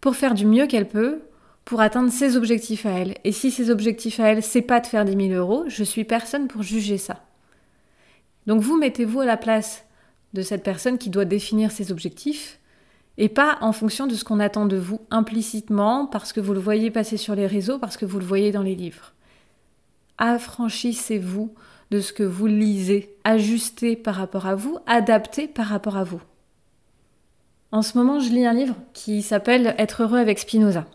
pour 0.00 0.16
faire 0.16 0.34
du 0.34 0.44
mieux 0.44 0.66
qu'elle 0.66 0.88
peut 0.88 1.22
pour 1.64 1.80
atteindre 1.80 2.10
ses 2.10 2.36
objectifs 2.36 2.86
à 2.86 2.90
elle. 2.90 3.14
Et 3.24 3.32
si 3.32 3.50
ses 3.50 3.70
objectifs 3.70 4.20
à 4.20 4.28
elle, 4.28 4.42
c'est 4.42 4.62
pas 4.62 4.80
de 4.80 4.86
faire 4.86 5.04
10 5.04 5.28
000 5.28 5.40
euros, 5.40 5.64
je 5.68 5.84
suis 5.84 6.04
personne 6.04 6.48
pour 6.48 6.62
juger 6.62 6.98
ça. 6.98 7.24
Donc 8.46 8.60
vous 8.60 8.76
mettez-vous 8.76 9.20
à 9.20 9.26
la 9.26 9.36
place 9.36 9.84
de 10.32 10.42
cette 10.42 10.64
personne 10.64 10.98
qui 10.98 11.10
doit 11.10 11.24
définir 11.24 11.70
ses 11.70 11.92
objectifs 11.92 12.58
et 13.18 13.28
pas 13.28 13.58
en 13.60 13.72
fonction 13.72 14.06
de 14.06 14.14
ce 14.14 14.24
qu'on 14.24 14.40
attend 14.40 14.66
de 14.66 14.76
vous 14.76 15.00
implicitement 15.10 16.06
parce 16.06 16.32
que 16.32 16.40
vous 16.40 16.54
le 16.54 16.60
voyez 16.60 16.90
passer 16.90 17.16
sur 17.16 17.34
les 17.34 17.46
réseaux, 17.46 17.78
parce 17.78 17.96
que 17.96 18.06
vous 18.06 18.18
le 18.18 18.24
voyez 18.24 18.52
dans 18.52 18.62
les 18.62 18.74
livres. 18.74 19.12
Affranchissez-vous 20.18 21.54
de 21.90 22.00
ce 22.00 22.12
que 22.12 22.22
vous 22.22 22.46
lisez, 22.46 23.14
ajustez 23.24 23.96
par 23.96 24.14
rapport 24.14 24.46
à 24.46 24.54
vous, 24.54 24.78
adaptez 24.86 25.46
par 25.46 25.66
rapport 25.66 25.96
à 25.96 26.04
vous. 26.04 26.22
En 27.70 27.82
ce 27.82 27.98
moment, 27.98 28.18
je 28.18 28.30
lis 28.30 28.46
un 28.46 28.54
livre 28.54 28.76
qui 28.94 29.22
s'appelle 29.22 29.74
Être 29.78 30.02
heureux 30.02 30.18
avec 30.18 30.38
Spinoza. 30.38 30.86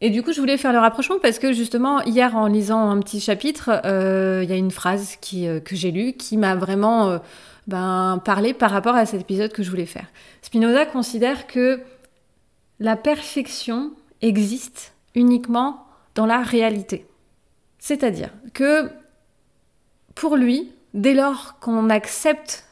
Et 0.00 0.10
du 0.10 0.22
coup, 0.22 0.32
je 0.32 0.40
voulais 0.40 0.58
faire 0.58 0.72
le 0.72 0.78
rapprochement 0.78 1.18
parce 1.20 1.38
que 1.38 1.52
justement, 1.52 2.02
hier, 2.02 2.36
en 2.36 2.46
lisant 2.46 2.90
un 2.90 3.00
petit 3.00 3.20
chapitre, 3.20 3.80
euh, 3.86 4.40
il 4.42 4.50
y 4.50 4.52
a 4.52 4.56
une 4.56 4.70
phrase 4.70 5.16
euh, 5.34 5.60
que 5.60 5.74
j'ai 5.74 5.90
lue 5.90 6.12
qui 6.12 6.36
m'a 6.36 6.54
vraiment 6.54 7.08
euh, 7.08 7.18
ben, 7.66 8.20
parlé 8.22 8.52
par 8.52 8.70
rapport 8.70 8.94
à 8.94 9.06
cet 9.06 9.22
épisode 9.22 9.52
que 9.52 9.62
je 9.62 9.70
voulais 9.70 9.86
faire. 9.86 10.06
Spinoza 10.42 10.84
considère 10.84 11.46
que 11.46 11.80
la 12.78 12.96
perfection 12.96 13.92
existe 14.20 14.92
uniquement 15.14 15.86
dans 16.14 16.26
la 16.26 16.42
réalité. 16.42 17.06
C'est-à-dire 17.78 18.30
que 18.52 18.90
pour 20.14 20.36
lui, 20.36 20.72
dès 20.92 21.14
lors 21.14 21.58
qu'on 21.58 21.88
accepte 21.88 22.64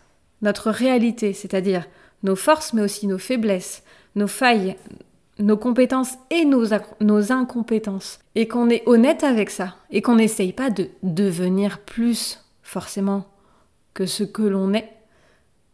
notre 0.42 0.70
réalité, 0.70 1.32
c'est-à-dire 1.32 1.86
nos 2.22 2.36
forces, 2.36 2.74
mais 2.74 2.82
aussi 2.82 3.06
nos 3.06 3.18
faiblesses, 3.18 3.82
nos 4.14 4.26
failles, 4.26 4.76
nos 5.38 5.56
compétences 5.56 6.14
et 6.30 6.44
nos, 6.44 6.66
nos 7.00 7.32
incompétences, 7.32 8.20
et 8.34 8.46
qu'on 8.46 8.70
est 8.70 8.82
honnête 8.86 9.24
avec 9.24 9.50
ça, 9.50 9.76
et 9.90 10.02
qu'on 10.02 10.16
n'essaye 10.16 10.52
pas 10.52 10.70
de 10.70 10.88
devenir 11.02 11.80
plus 11.80 12.40
forcément 12.62 13.26
que 13.94 14.06
ce 14.06 14.24
que 14.24 14.42
l'on 14.42 14.74
est, 14.74 14.90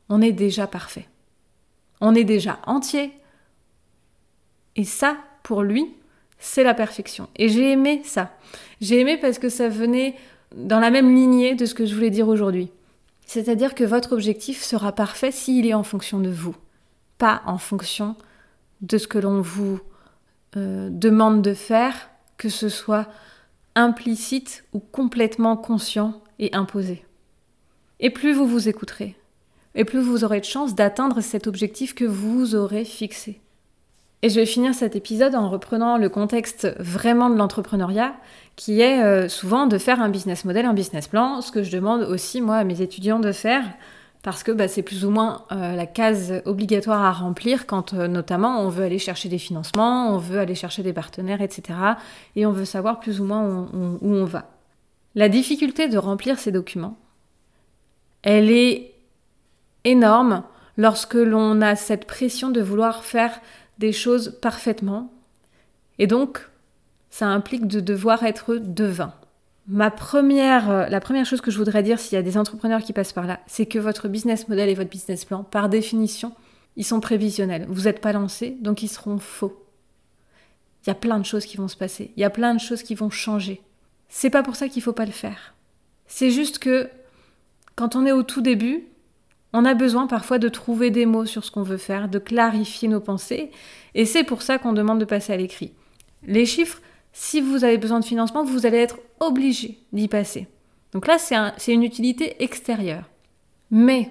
on 0.08 0.20
est 0.20 0.32
déjà 0.32 0.66
parfait. 0.66 1.08
On 2.00 2.14
est 2.14 2.24
déjà 2.24 2.58
entier. 2.66 3.12
Et 4.76 4.84
ça, 4.84 5.16
pour 5.42 5.62
lui, 5.62 5.94
c'est 6.38 6.64
la 6.64 6.74
perfection. 6.74 7.28
Et 7.36 7.48
j'ai 7.48 7.72
aimé 7.72 8.02
ça. 8.04 8.32
J'ai 8.80 9.00
aimé 9.00 9.18
parce 9.18 9.38
que 9.38 9.48
ça 9.48 9.68
venait 9.68 10.16
dans 10.56 10.80
la 10.80 10.90
même 10.90 11.14
lignée 11.14 11.54
de 11.54 11.66
ce 11.66 11.74
que 11.74 11.86
je 11.86 11.94
voulais 11.94 12.10
dire 12.10 12.28
aujourd'hui. 12.28 12.70
C'est-à-dire 13.26 13.74
que 13.74 13.84
votre 13.84 14.12
objectif 14.12 14.62
sera 14.62 14.92
parfait 14.92 15.30
s'il 15.30 15.66
est 15.66 15.74
en 15.74 15.84
fonction 15.84 16.18
de 16.18 16.30
vous, 16.30 16.56
pas 17.18 17.42
en 17.46 17.58
fonction 17.58 18.16
de 18.82 18.98
ce 18.98 19.06
que 19.06 19.18
l'on 19.18 19.40
vous 19.40 19.80
euh, 20.56 20.88
demande 20.90 21.42
de 21.42 21.54
faire, 21.54 22.10
que 22.36 22.48
ce 22.48 22.68
soit 22.68 23.06
implicite 23.74 24.64
ou 24.72 24.80
complètement 24.80 25.56
conscient 25.56 26.20
et 26.38 26.54
imposé. 26.54 27.04
Et 28.00 28.10
plus 28.10 28.32
vous 28.32 28.46
vous 28.46 28.68
écouterez, 28.68 29.16
et 29.74 29.84
plus 29.84 30.00
vous 30.00 30.24
aurez 30.24 30.40
de 30.40 30.44
chances 30.44 30.74
d'atteindre 30.74 31.20
cet 31.20 31.46
objectif 31.46 31.94
que 31.94 32.04
vous 32.04 32.54
aurez 32.54 32.84
fixé. 32.84 33.40
Et 34.22 34.28
je 34.28 34.34
vais 34.34 34.46
finir 34.46 34.74
cet 34.74 34.96
épisode 34.96 35.34
en 35.34 35.48
reprenant 35.48 35.96
le 35.96 36.08
contexte 36.08 36.68
vraiment 36.78 37.30
de 37.30 37.36
l'entrepreneuriat, 37.36 38.14
qui 38.56 38.80
est 38.80 39.02
euh, 39.02 39.28
souvent 39.28 39.66
de 39.66 39.78
faire 39.78 40.02
un 40.02 40.10
business 40.10 40.44
model, 40.44 40.66
un 40.66 40.74
business 40.74 41.08
plan, 41.08 41.40
ce 41.40 41.52
que 41.52 41.62
je 41.62 41.70
demande 41.70 42.02
aussi 42.02 42.42
moi 42.42 42.56
à 42.56 42.64
mes 42.64 42.82
étudiants 42.82 43.20
de 43.20 43.32
faire, 43.32 43.64
parce 44.22 44.42
que 44.42 44.52
bah, 44.52 44.68
c'est 44.68 44.82
plus 44.82 45.04
ou 45.04 45.10
moins 45.10 45.44
euh, 45.50 45.74
la 45.74 45.86
case 45.86 46.42
obligatoire 46.44 47.02
à 47.02 47.12
remplir 47.12 47.66
quand 47.66 47.94
euh, 47.94 48.06
notamment 48.06 48.60
on 48.60 48.68
veut 48.68 48.84
aller 48.84 48.98
chercher 48.98 49.28
des 49.28 49.38
financements, 49.38 50.14
on 50.14 50.18
veut 50.18 50.38
aller 50.38 50.54
chercher 50.54 50.82
des 50.82 50.92
partenaires, 50.92 51.40
etc. 51.40 51.78
Et 52.36 52.44
on 52.44 52.52
veut 52.52 52.64
savoir 52.64 53.00
plus 53.00 53.20
ou 53.20 53.24
moins 53.24 53.68
où 53.72 53.98
où 54.00 54.14
on 54.14 54.24
va. 54.24 54.50
La 55.14 55.28
difficulté 55.28 55.88
de 55.88 55.98
remplir 55.98 56.38
ces 56.38 56.52
documents, 56.52 56.96
elle 58.22 58.50
est 58.50 58.94
énorme 59.84 60.44
lorsque 60.76 61.14
l'on 61.14 61.60
a 61.62 61.74
cette 61.74 62.06
pression 62.06 62.50
de 62.50 62.60
vouloir 62.60 63.04
faire 63.04 63.40
des 63.78 63.92
choses 63.92 64.38
parfaitement. 64.40 65.12
Et 65.98 66.06
donc, 66.06 66.48
ça 67.10 67.26
implique 67.26 67.66
de 67.66 67.80
devoir 67.80 68.22
être 68.22 68.54
devin. 68.56 69.12
Ma 69.72 69.92
première, 69.92 70.68
euh, 70.68 70.86
la 70.88 70.98
première 70.98 71.24
chose 71.24 71.40
que 71.40 71.52
je 71.52 71.56
voudrais 71.56 71.84
dire 71.84 72.00
s'il 72.00 72.16
y 72.16 72.18
a 72.18 72.22
des 72.22 72.36
entrepreneurs 72.36 72.82
qui 72.82 72.92
passent 72.92 73.12
par 73.12 73.28
là, 73.28 73.38
c'est 73.46 73.66
que 73.66 73.78
votre 73.78 74.08
business 74.08 74.48
model 74.48 74.68
et 74.68 74.74
votre 74.74 74.90
business 74.90 75.24
plan, 75.24 75.44
par 75.44 75.68
définition, 75.68 76.32
ils 76.74 76.84
sont 76.84 76.98
prévisionnels. 76.98 77.66
Vous 77.68 77.82
n'êtes 77.82 78.00
pas 78.00 78.12
lancé, 78.12 78.56
donc 78.60 78.82
ils 78.82 78.88
seront 78.88 79.18
faux. 79.18 79.64
Il 80.82 80.88
y 80.88 80.90
a 80.90 80.96
plein 80.96 81.20
de 81.20 81.24
choses 81.24 81.46
qui 81.46 81.56
vont 81.56 81.68
se 81.68 81.76
passer. 81.76 82.10
Il 82.16 82.20
y 82.20 82.24
a 82.24 82.30
plein 82.30 82.52
de 82.52 82.58
choses 82.58 82.82
qui 82.82 82.96
vont 82.96 83.10
changer. 83.10 83.62
C'est 84.08 84.28
pas 84.28 84.42
pour 84.42 84.56
ça 84.56 84.68
qu'il 84.68 84.82
faut 84.82 84.92
pas 84.92 85.06
le 85.06 85.12
faire. 85.12 85.54
C'est 86.08 86.32
juste 86.32 86.58
que 86.58 86.90
quand 87.76 87.94
on 87.94 88.06
est 88.06 88.12
au 88.12 88.24
tout 88.24 88.40
début, 88.40 88.88
on 89.52 89.64
a 89.64 89.74
besoin 89.74 90.08
parfois 90.08 90.40
de 90.40 90.48
trouver 90.48 90.90
des 90.90 91.06
mots 91.06 91.26
sur 91.26 91.44
ce 91.44 91.52
qu'on 91.52 91.62
veut 91.62 91.76
faire, 91.76 92.08
de 92.08 92.18
clarifier 92.18 92.88
nos 92.88 93.00
pensées, 93.00 93.52
et 93.94 94.04
c'est 94.04 94.24
pour 94.24 94.42
ça 94.42 94.58
qu'on 94.58 94.72
demande 94.72 94.98
de 94.98 95.04
passer 95.04 95.32
à 95.32 95.36
l'écrit. 95.36 95.74
Les 96.26 96.44
chiffres, 96.44 96.80
si 97.12 97.40
vous 97.40 97.64
avez 97.64 97.78
besoin 97.78 98.00
de 98.00 98.04
financement, 98.04 98.44
vous 98.44 98.66
allez 98.66 98.78
être 98.78 98.98
obligé 99.18 99.78
d'y 99.92 100.08
passer. 100.08 100.46
Donc 100.92 101.06
là, 101.06 101.18
c'est 101.18 101.72
une 101.72 101.82
utilité 101.82 102.42
extérieure. 102.42 103.04
Mais 103.70 104.10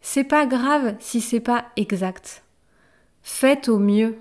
c'est 0.00 0.24
pas 0.24 0.46
grave 0.46 0.96
si 0.98 1.20
c'est 1.20 1.40
pas 1.40 1.66
exact. 1.76 2.42
Faites 3.22 3.68
au 3.68 3.78
mieux. 3.78 4.16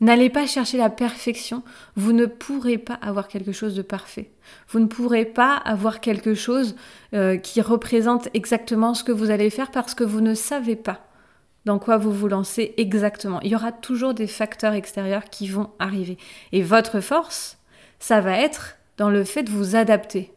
N'allez 0.00 0.28
pas 0.28 0.46
chercher 0.46 0.76
la 0.76 0.90
perfection. 0.90 1.62
Vous 1.96 2.12
ne 2.12 2.26
pourrez 2.26 2.78
pas 2.78 2.94
avoir 2.94 3.28
quelque 3.28 3.52
chose 3.52 3.74
de 3.74 3.82
parfait. 3.82 4.30
Vous 4.68 4.80
ne 4.80 4.86
pourrez 4.86 5.24
pas 5.24 5.54
avoir 5.56 6.00
quelque 6.00 6.34
chose 6.34 6.76
euh, 7.14 7.36
qui 7.36 7.60
représente 7.60 8.28
exactement 8.34 8.92
ce 8.94 9.02
que 9.02 9.12
vous 9.12 9.30
allez 9.30 9.50
faire 9.50 9.70
parce 9.70 9.94
que 9.94 10.04
vous 10.04 10.20
ne 10.20 10.34
savez 10.34 10.76
pas 10.76 11.06
dans 11.64 11.78
quoi 11.78 11.96
vous 11.96 12.12
vous 12.12 12.28
lancez 12.28 12.74
exactement. 12.76 13.40
Il 13.40 13.50
y 13.50 13.56
aura 13.56 13.72
toujours 13.72 14.14
des 14.14 14.26
facteurs 14.26 14.74
extérieurs 14.74 15.24
qui 15.24 15.48
vont 15.48 15.70
arriver. 15.78 16.18
Et 16.52 16.62
votre 16.62 17.00
force, 17.00 17.58
ça 17.98 18.20
va 18.20 18.38
être 18.38 18.76
dans 18.96 19.10
le 19.10 19.24
fait 19.24 19.42
de 19.42 19.50
vous 19.50 19.76
adapter. 19.76 20.32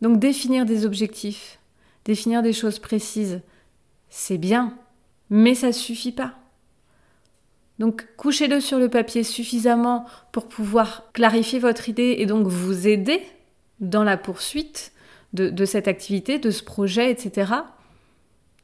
Donc 0.00 0.18
définir 0.18 0.64
des 0.66 0.86
objectifs, 0.86 1.58
définir 2.04 2.42
des 2.42 2.52
choses 2.52 2.78
précises, 2.78 3.40
c'est 4.08 4.38
bien, 4.38 4.76
mais 5.28 5.54
ça 5.54 5.68
ne 5.68 5.72
suffit 5.72 6.12
pas. 6.12 6.34
Donc 7.78 8.06
couchez-le 8.16 8.60
sur 8.60 8.78
le 8.78 8.90
papier 8.90 9.24
suffisamment 9.24 10.04
pour 10.32 10.48
pouvoir 10.48 11.10
clarifier 11.12 11.58
votre 11.58 11.88
idée 11.88 12.16
et 12.18 12.26
donc 12.26 12.46
vous 12.46 12.86
aider 12.86 13.22
dans 13.80 14.04
la 14.04 14.18
poursuite 14.18 14.92
de, 15.32 15.64
cette 15.64 15.88
activité, 15.88 16.38
de 16.38 16.50
ce 16.50 16.62
projet, 16.62 17.10
etc. 17.10 17.52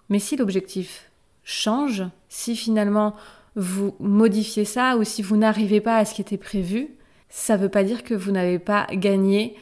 Mais 0.08 0.18
si 0.18 0.36
l'objectif 0.36 1.10
change, 1.46 2.02
si 2.28 2.56
finalement 2.56 3.14
vous 3.54 3.94
modifiez 4.00 4.66
ça 4.66 4.98
ou 4.98 5.04
si 5.04 5.22
vous 5.22 5.38
n'arrivez 5.38 5.80
pas 5.80 5.96
à 5.96 6.04
ce 6.04 6.12
qui 6.12 6.20
était 6.20 6.36
prévu, 6.36 6.88
ça 7.30 7.56
ne 7.56 7.62
veut 7.62 7.68
pas 7.68 7.84
dire 7.84 8.02
que 8.02 8.14
vous 8.14 8.32
n'avez 8.32 8.58
pas 8.58 8.86
gagné 8.92 9.56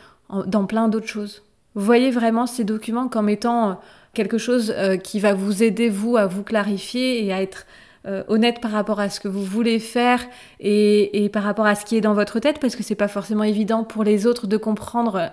dans 0.47 0.65
plein 0.65 0.89
d'autres 0.89 1.07
choses. 1.07 1.45
Voyez 1.75 2.11
vraiment 2.11 2.47
ces 2.47 2.65
documents 2.65 3.09
comme 3.09 3.29
étant 3.29 3.71
euh, 3.71 3.75
quelque 4.15 4.39
chose 4.39 4.73
euh, 4.77 4.97
qui 4.97 5.21
va 5.21 5.35
vous 5.35 5.63
aider, 5.63 5.91
vous, 5.91 6.17
à 6.17 6.27
vous 6.27 6.43
clarifier 6.43 7.25
et 7.25 7.33
à 7.33 7.43
être 7.43 7.67
euh, 8.07 8.25
honnête 8.29 8.61
par 8.61 8.71
rapport 8.71 9.01
à 9.01 9.11
ce 9.11 9.21
que 9.21 9.29
vous 9.29 9.45
voulez 9.45 9.79
faire 9.79 10.21
et, 10.61 11.29
par 11.33 11.43
rapport 11.43 11.67
à 11.67 11.75
ce 11.75 11.85
qui 11.85 11.97
est 11.97 12.01
dans 12.01 12.15
votre 12.15 12.41
tête, 12.41 12.61
parce 12.61 12.77
que 12.77 12.83
c'est 12.83 12.95
pas 12.95 13.09
forcément 13.09 13.45
évident 13.45 13.85
pour 13.85 14.05
les 14.05 14.27
autres 14.27 14.47
de 14.47 14.57
comprendre 14.57 15.31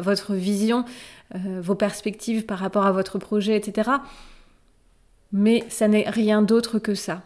votre 0.00 0.34
vision, 0.34 0.84
vos 1.34 1.76
perspectives 1.76 2.44
par 2.44 2.58
rapport 2.58 2.86
à 2.86 2.92
votre 2.92 3.18
projet, 3.18 3.56
etc. 3.56 3.90
Mais 5.32 5.64
ça 5.68 5.88
n'est 5.88 6.08
rien 6.08 6.42
d'autre 6.42 6.78
que 6.78 6.94
ça. 6.94 7.22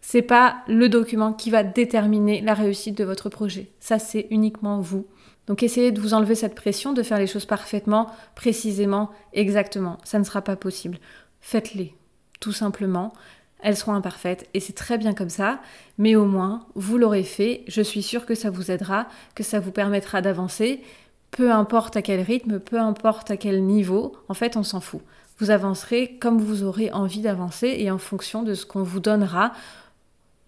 C'est 0.00 0.22
pas 0.22 0.58
le 0.68 0.88
document 0.88 1.32
qui 1.32 1.50
va 1.50 1.64
déterminer 1.64 2.40
la 2.42 2.54
réussite 2.54 2.96
de 2.96 3.04
votre 3.04 3.30
projet. 3.30 3.70
Ça, 3.80 3.98
c'est 3.98 4.26
uniquement 4.30 4.80
vous. 4.80 5.06
Donc 5.46 5.62
essayez 5.62 5.92
de 5.92 6.00
vous 6.00 6.14
enlever 6.14 6.34
cette 6.34 6.54
pression, 6.54 6.92
de 6.92 7.02
faire 7.02 7.18
les 7.18 7.26
choses 7.26 7.46
parfaitement, 7.46 8.08
précisément, 8.34 9.10
exactement. 9.32 9.98
Ça 10.04 10.18
ne 10.18 10.24
sera 10.24 10.42
pas 10.42 10.56
possible. 10.56 10.98
Faites-les, 11.40 11.94
tout 12.40 12.52
simplement. 12.52 13.12
Elles 13.60 13.76
seront 13.76 13.94
imparfaites 13.94 14.48
et 14.52 14.60
c'est 14.60 14.74
très 14.74 14.98
bien 14.98 15.14
comme 15.14 15.30
ça, 15.30 15.60
mais 15.96 16.16
au 16.16 16.26
moins, 16.26 16.66
vous 16.74 16.98
l'aurez 16.98 17.24
fait. 17.24 17.62
Je 17.66 17.80
suis 17.80 18.02
sûre 18.02 18.26
que 18.26 18.34
ça 18.34 18.50
vous 18.50 18.70
aidera, 18.70 19.06
que 19.34 19.42
ça 19.42 19.58
vous 19.58 19.72
permettra 19.72 20.20
d'avancer. 20.20 20.82
Peu 21.30 21.50
importe 21.50 21.96
à 21.96 22.02
quel 22.02 22.20
rythme, 22.20 22.60
peu 22.60 22.78
importe 22.78 23.30
à 23.30 23.36
quel 23.36 23.64
niveau, 23.64 24.14
en 24.28 24.34
fait, 24.34 24.56
on 24.56 24.62
s'en 24.62 24.80
fout. 24.80 25.00
Vous 25.38 25.50
avancerez 25.50 26.16
comme 26.20 26.38
vous 26.40 26.62
aurez 26.62 26.92
envie 26.92 27.20
d'avancer 27.20 27.74
et 27.78 27.90
en 27.90 27.98
fonction 27.98 28.42
de 28.42 28.54
ce 28.54 28.66
qu'on 28.66 28.82
vous 28.82 29.00
donnera 29.00 29.52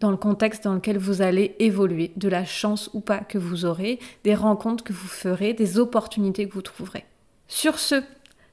dans 0.01 0.11
le 0.11 0.17
contexte 0.17 0.65
dans 0.65 0.75
lequel 0.75 0.99
vous 0.99 1.23
allez 1.23 1.57
évoluer, 1.59 2.13
de 2.17 2.29
la 2.29 2.45
chance 2.45 2.91
ou 2.93 3.01
pas 3.01 3.19
que 3.19 3.39
vous 3.39 3.65
aurez, 3.65 3.99
des 4.25 4.35
rencontres 4.35 4.85
que 4.85 4.93
vous 4.93 5.09
ferez, 5.09 5.55
des 5.55 5.79
opportunités 5.79 6.47
que 6.49 6.55
vous 6.55 6.63
trouverez. 6.63 7.05
Sur 7.49 7.79
ce, 7.79 8.03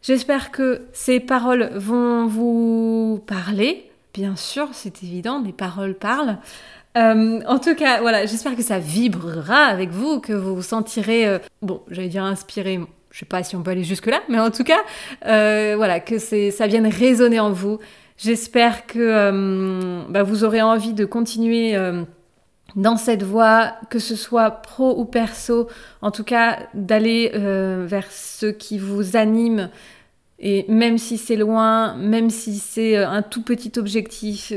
j'espère 0.01 0.51
que 0.51 0.84
ces 0.93 1.19
paroles 1.19 1.71
vont 1.75 2.27
vous 2.27 3.21
parler. 3.27 3.89
Bien 4.13 4.36
sûr, 4.36 4.69
c'est 4.71 5.03
évident, 5.03 5.41
les 5.43 5.51
paroles 5.51 5.95
parlent. 5.95 6.38
Euh, 6.95 7.41
en 7.47 7.60
tout 7.60 7.75
cas, 7.75 8.01
voilà, 8.01 8.25
j'espère 8.25 8.55
que 8.55 8.62
ça 8.62 8.79
vibrera 8.79 9.65
avec 9.65 9.89
vous, 9.89 10.19
que 10.19 10.34
vous 10.34 10.55
vous 10.55 10.62
sentirez, 10.62 11.27
euh, 11.27 11.39
bon, 11.62 11.81
j'allais 11.89 12.07
dire 12.07 12.23
inspiré, 12.23 12.79
je 13.13 13.19
sais 13.19 13.26
pas 13.26 13.43
si 13.43 13.56
on 13.56 13.62
peut 13.62 13.71
aller 13.71 13.84
jusque 13.84 14.08
là, 14.08 14.21
mais 14.28 14.39
en 14.39 14.49
tout 14.49 14.63
cas, 14.63 14.82
euh, 15.28 15.76
voilà, 15.78 15.99
que 15.99 16.17
ça 16.17 16.67
vienne 16.67 16.88
résonner 16.88 17.39
en 17.39 17.52
vous, 17.52 17.80
J'espère 18.15 18.86
que 18.86 18.99
euh, 18.99 20.04
bah, 20.08 20.21
vous 20.21 20.43
aurez 20.43 20.62
envie 20.62 20.93
de 20.93 21.04
continuer 21.04 21.76
euh, 21.76 22.04
dans 22.76 22.95
cette 22.95 23.23
voie, 23.23 23.73
que 23.89 23.97
ce 23.97 24.15
soit 24.15 24.52
pro 24.52 24.97
ou 24.99 25.04
perso, 25.04 25.67
en 26.02 26.12
tout 26.12 26.23
cas 26.23 26.60
d'aller 26.76 27.32
vers 27.34 28.12
ce 28.12 28.45
qui 28.45 28.78
vous 28.78 29.17
anime. 29.17 29.71
Et 30.38 30.63
même 30.69 30.99
si 30.99 31.17
c'est 31.17 31.36
loin, 31.36 31.95
même 31.95 32.30
si 32.30 32.60
c'est 32.60 32.95
un 32.97 33.23
tout 33.23 33.41
petit 33.41 33.73
objectif, 33.78 34.54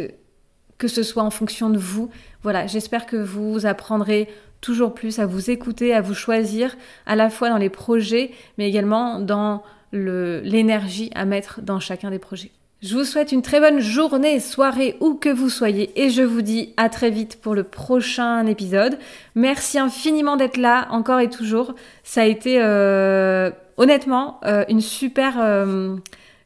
que 0.76 0.86
ce 0.86 1.02
soit 1.02 1.22
en 1.22 1.30
fonction 1.30 1.70
de 1.70 1.78
vous, 1.78 2.10
voilà, 2.42 2.66
j'espère 2.66 3.06
que 3.06 3.16
vous 3.16 3.64
apprendrez 3.64 4.28
toujours 4.66 4.94
plus 4.94 5.20
à 5.20 5.26
vous 5.26 5.48
écouter, 5.48 5.94
à 5.94 6.00
vous 6.00 6.12
choisir, 6.12 6.76
à 7.06 7.14
la 7.14 7.30
fois 7.30 7.48
dans 7.50 7.56
les 7.56 7.70
projets, 7.70 8.32
mais 8.58 8.68
également 8.68 9.20
dans 9.20 9.62
l'énergie 9.92 11.10
à 11.14 11.24
mettre 11.24 11.62
dans 11.62 11.78
chacun 11.78 12.10
des 12.10 12.18
projets. 12.18 12.50
Je 12.82 12.94
vous 12.94 13.04
souhaite 13.04 13.30
une 13.30 13.42
très 13.42 13.60
bonne 13.60 13.78
journée, 13.78 14.40
soirée, 14.40 14.96
où 15.00 15.14
que 15.14 15.28
vous 15.28 15.48
soyez, 15.48 15.90
et 15.94 16.10
je 16.10 16.22
vous 16.22 16.42
dis 16.42 16.74
à 16.76 16.88
très 16.88 17.10
vite 17.10 17.40
pour 17.40 17.54
le 17.54 17.62
prochain 17.62 18.44
épisode. 18.46 18.98
Merci 19.36 19.78
infiniment 19.78 20.36
d'être 20.36 20.56
là, 20.56 20.88
encore 20.90 21.20
et 21.20 21.30
toujours. 21.30 21.74
Ça 22.02 22.22
a 22.22 22.24
été 22.24 22.60
euh, 22.60 23.50
honnêtement 23.76 24.40
euh, 24.44 24.64
une 24.68 24.80
super... 24.80 25.36
Euh, 25.40 25.96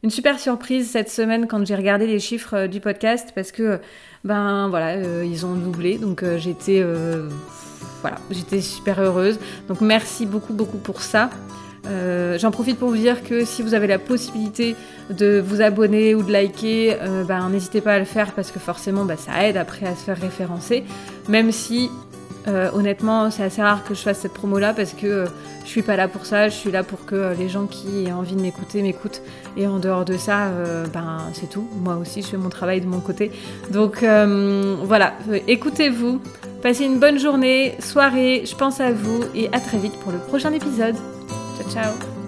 une 0.03 0.09
super 0.09 0.41
surprise 0.41 0.89
cette 0.89 1.11
semaine 1.11 1.47
quand 1.47 1.67
j'ai 1.67 1.75
regardé 1.75 2.07
les 2.07 2.21
chiffres 2.21 2.67
du 2.67 2.81
podcast 2.81 3.33
parce 3.35 3.53
que 3.53 3.81
ben 4.25 4.67
voilà 4.71 4.97
ils 5.25 5.45
ont 5.45 5.55
doublé 5.55 5.99
donc 5.99 6.25
j'étais 6.39 6.83
voilà 8.01 8.19
j'étais 8.31 8.61
super 8.61 9.01
heureuse 9.01 9.39
donc 9.69 9.81
merci 9.81 10.27
beaucoup 10.27 10.53
beaucoup 10.53 10.79
pour 10.79 11.01
ça 11.01 11.31
euh, 11.87 12.39
j'en 12.39 12.51
profite 12.51 12.79
pour 12.79 12.89
vous 12.89 12.97
dire 12.97 13.23
que 13.23 13.45
si 13.45 13.63
vous 13.63 13.75
avez 13.75 13.87
la 13.87 13.99
possibilité 13.99 14.77
de 15.11 15.43
vous 15.45 15.63
abonner 15.63 16.15
ou 16.15 16.23
de 16.23 16.31
liker, 16.31 16.97
euh, 17.01 17.25
ben, 17.25 17.49
n'hésitez 17.49 17.81
pas 17.81 17.95
à 17.95 17.99
le 17.99 18.05
faire 18.05 18.33
parce 18.33 18.51
que 18.51 18.59
forcément 18.59 19.05
bah, 19.05 19.17
ça 19.17 19.47
aide 19.47 19.57
après 19.57 19.87
à 19.87 19.95
se 19.95 20.05
faire 20.05 20.19
référencer. 20.19 20.85
Même 21.29 21.53
si 21.53 21.91
euh, 22.49 22.71
honnêtement 22.73 23.31
c'est 23.31 23.43
assez 23.43 23.63
rare 23.63 23.85
que 23.85 23.95
je 23.95 24.01
fasse 24.01 24.21
cette 24.21 24.33
promo 24.33 24.59
là 24.59 24.73
parce 24.73 24.93
que 24.93 25.27
je 25.65 25.69
suis 25.69 25.83
pas 25.83 25.97
là 25.97 26.09
pour 26.09 26.27
ça, 26.27 26.49
je 26.49 26.55
suis 26.55 26.71
là 26.71 26.83
pour 26.83 27.05
que 27.07 27.35
les 27.39 27.49
gens 27.49 27.67
qui 27.67 28.05
aient 28.07 28.13
envie 28.13 28.37
de 28.37 28.41
m'écouter 28.41 28.83
m'écoutent. 28.83 29.23
Et 29.57 29.67
en 29.67 29.79
dehors 29.79 30.05
de 30.05 30.17
ça, 30.17 30.51
ben, 30.93 31.19
c'est 31.33 31.49
tout. 31.49 31.69
Moi 31.83 31.97
aussi 31.97 32.23
je 32.23 32.29
fais 32.29 32.37
mon 32.37 32.49
travail 32.51 32.81
de 32.81 32.87
mon 32.87 33.01
côté. 33.01 33.31
Donc 33.71 34.05
voilà, 34.83 35.15
écoutez-vous. 35.49 36.21
Passez 36.63 36.85
une 36.85 36.99
bonne 36.99 37.19
journée, 37.19 37.75
soirée, 37.81 38.43
je 38.45 38.55
pense 38.55 38.81
à 38.81 38.93
vous 38.93 39.25
et 39.35 39.49
à 39.53 39.61
très 39.61 39.79
vite 39.79 39.95
pour 40.01 40.13
le 40.13 40.19
prochain 40.19 40.53
épisode. 40.53 40.97
Ciao, 41.57 41.71
ciao 41.73 42.20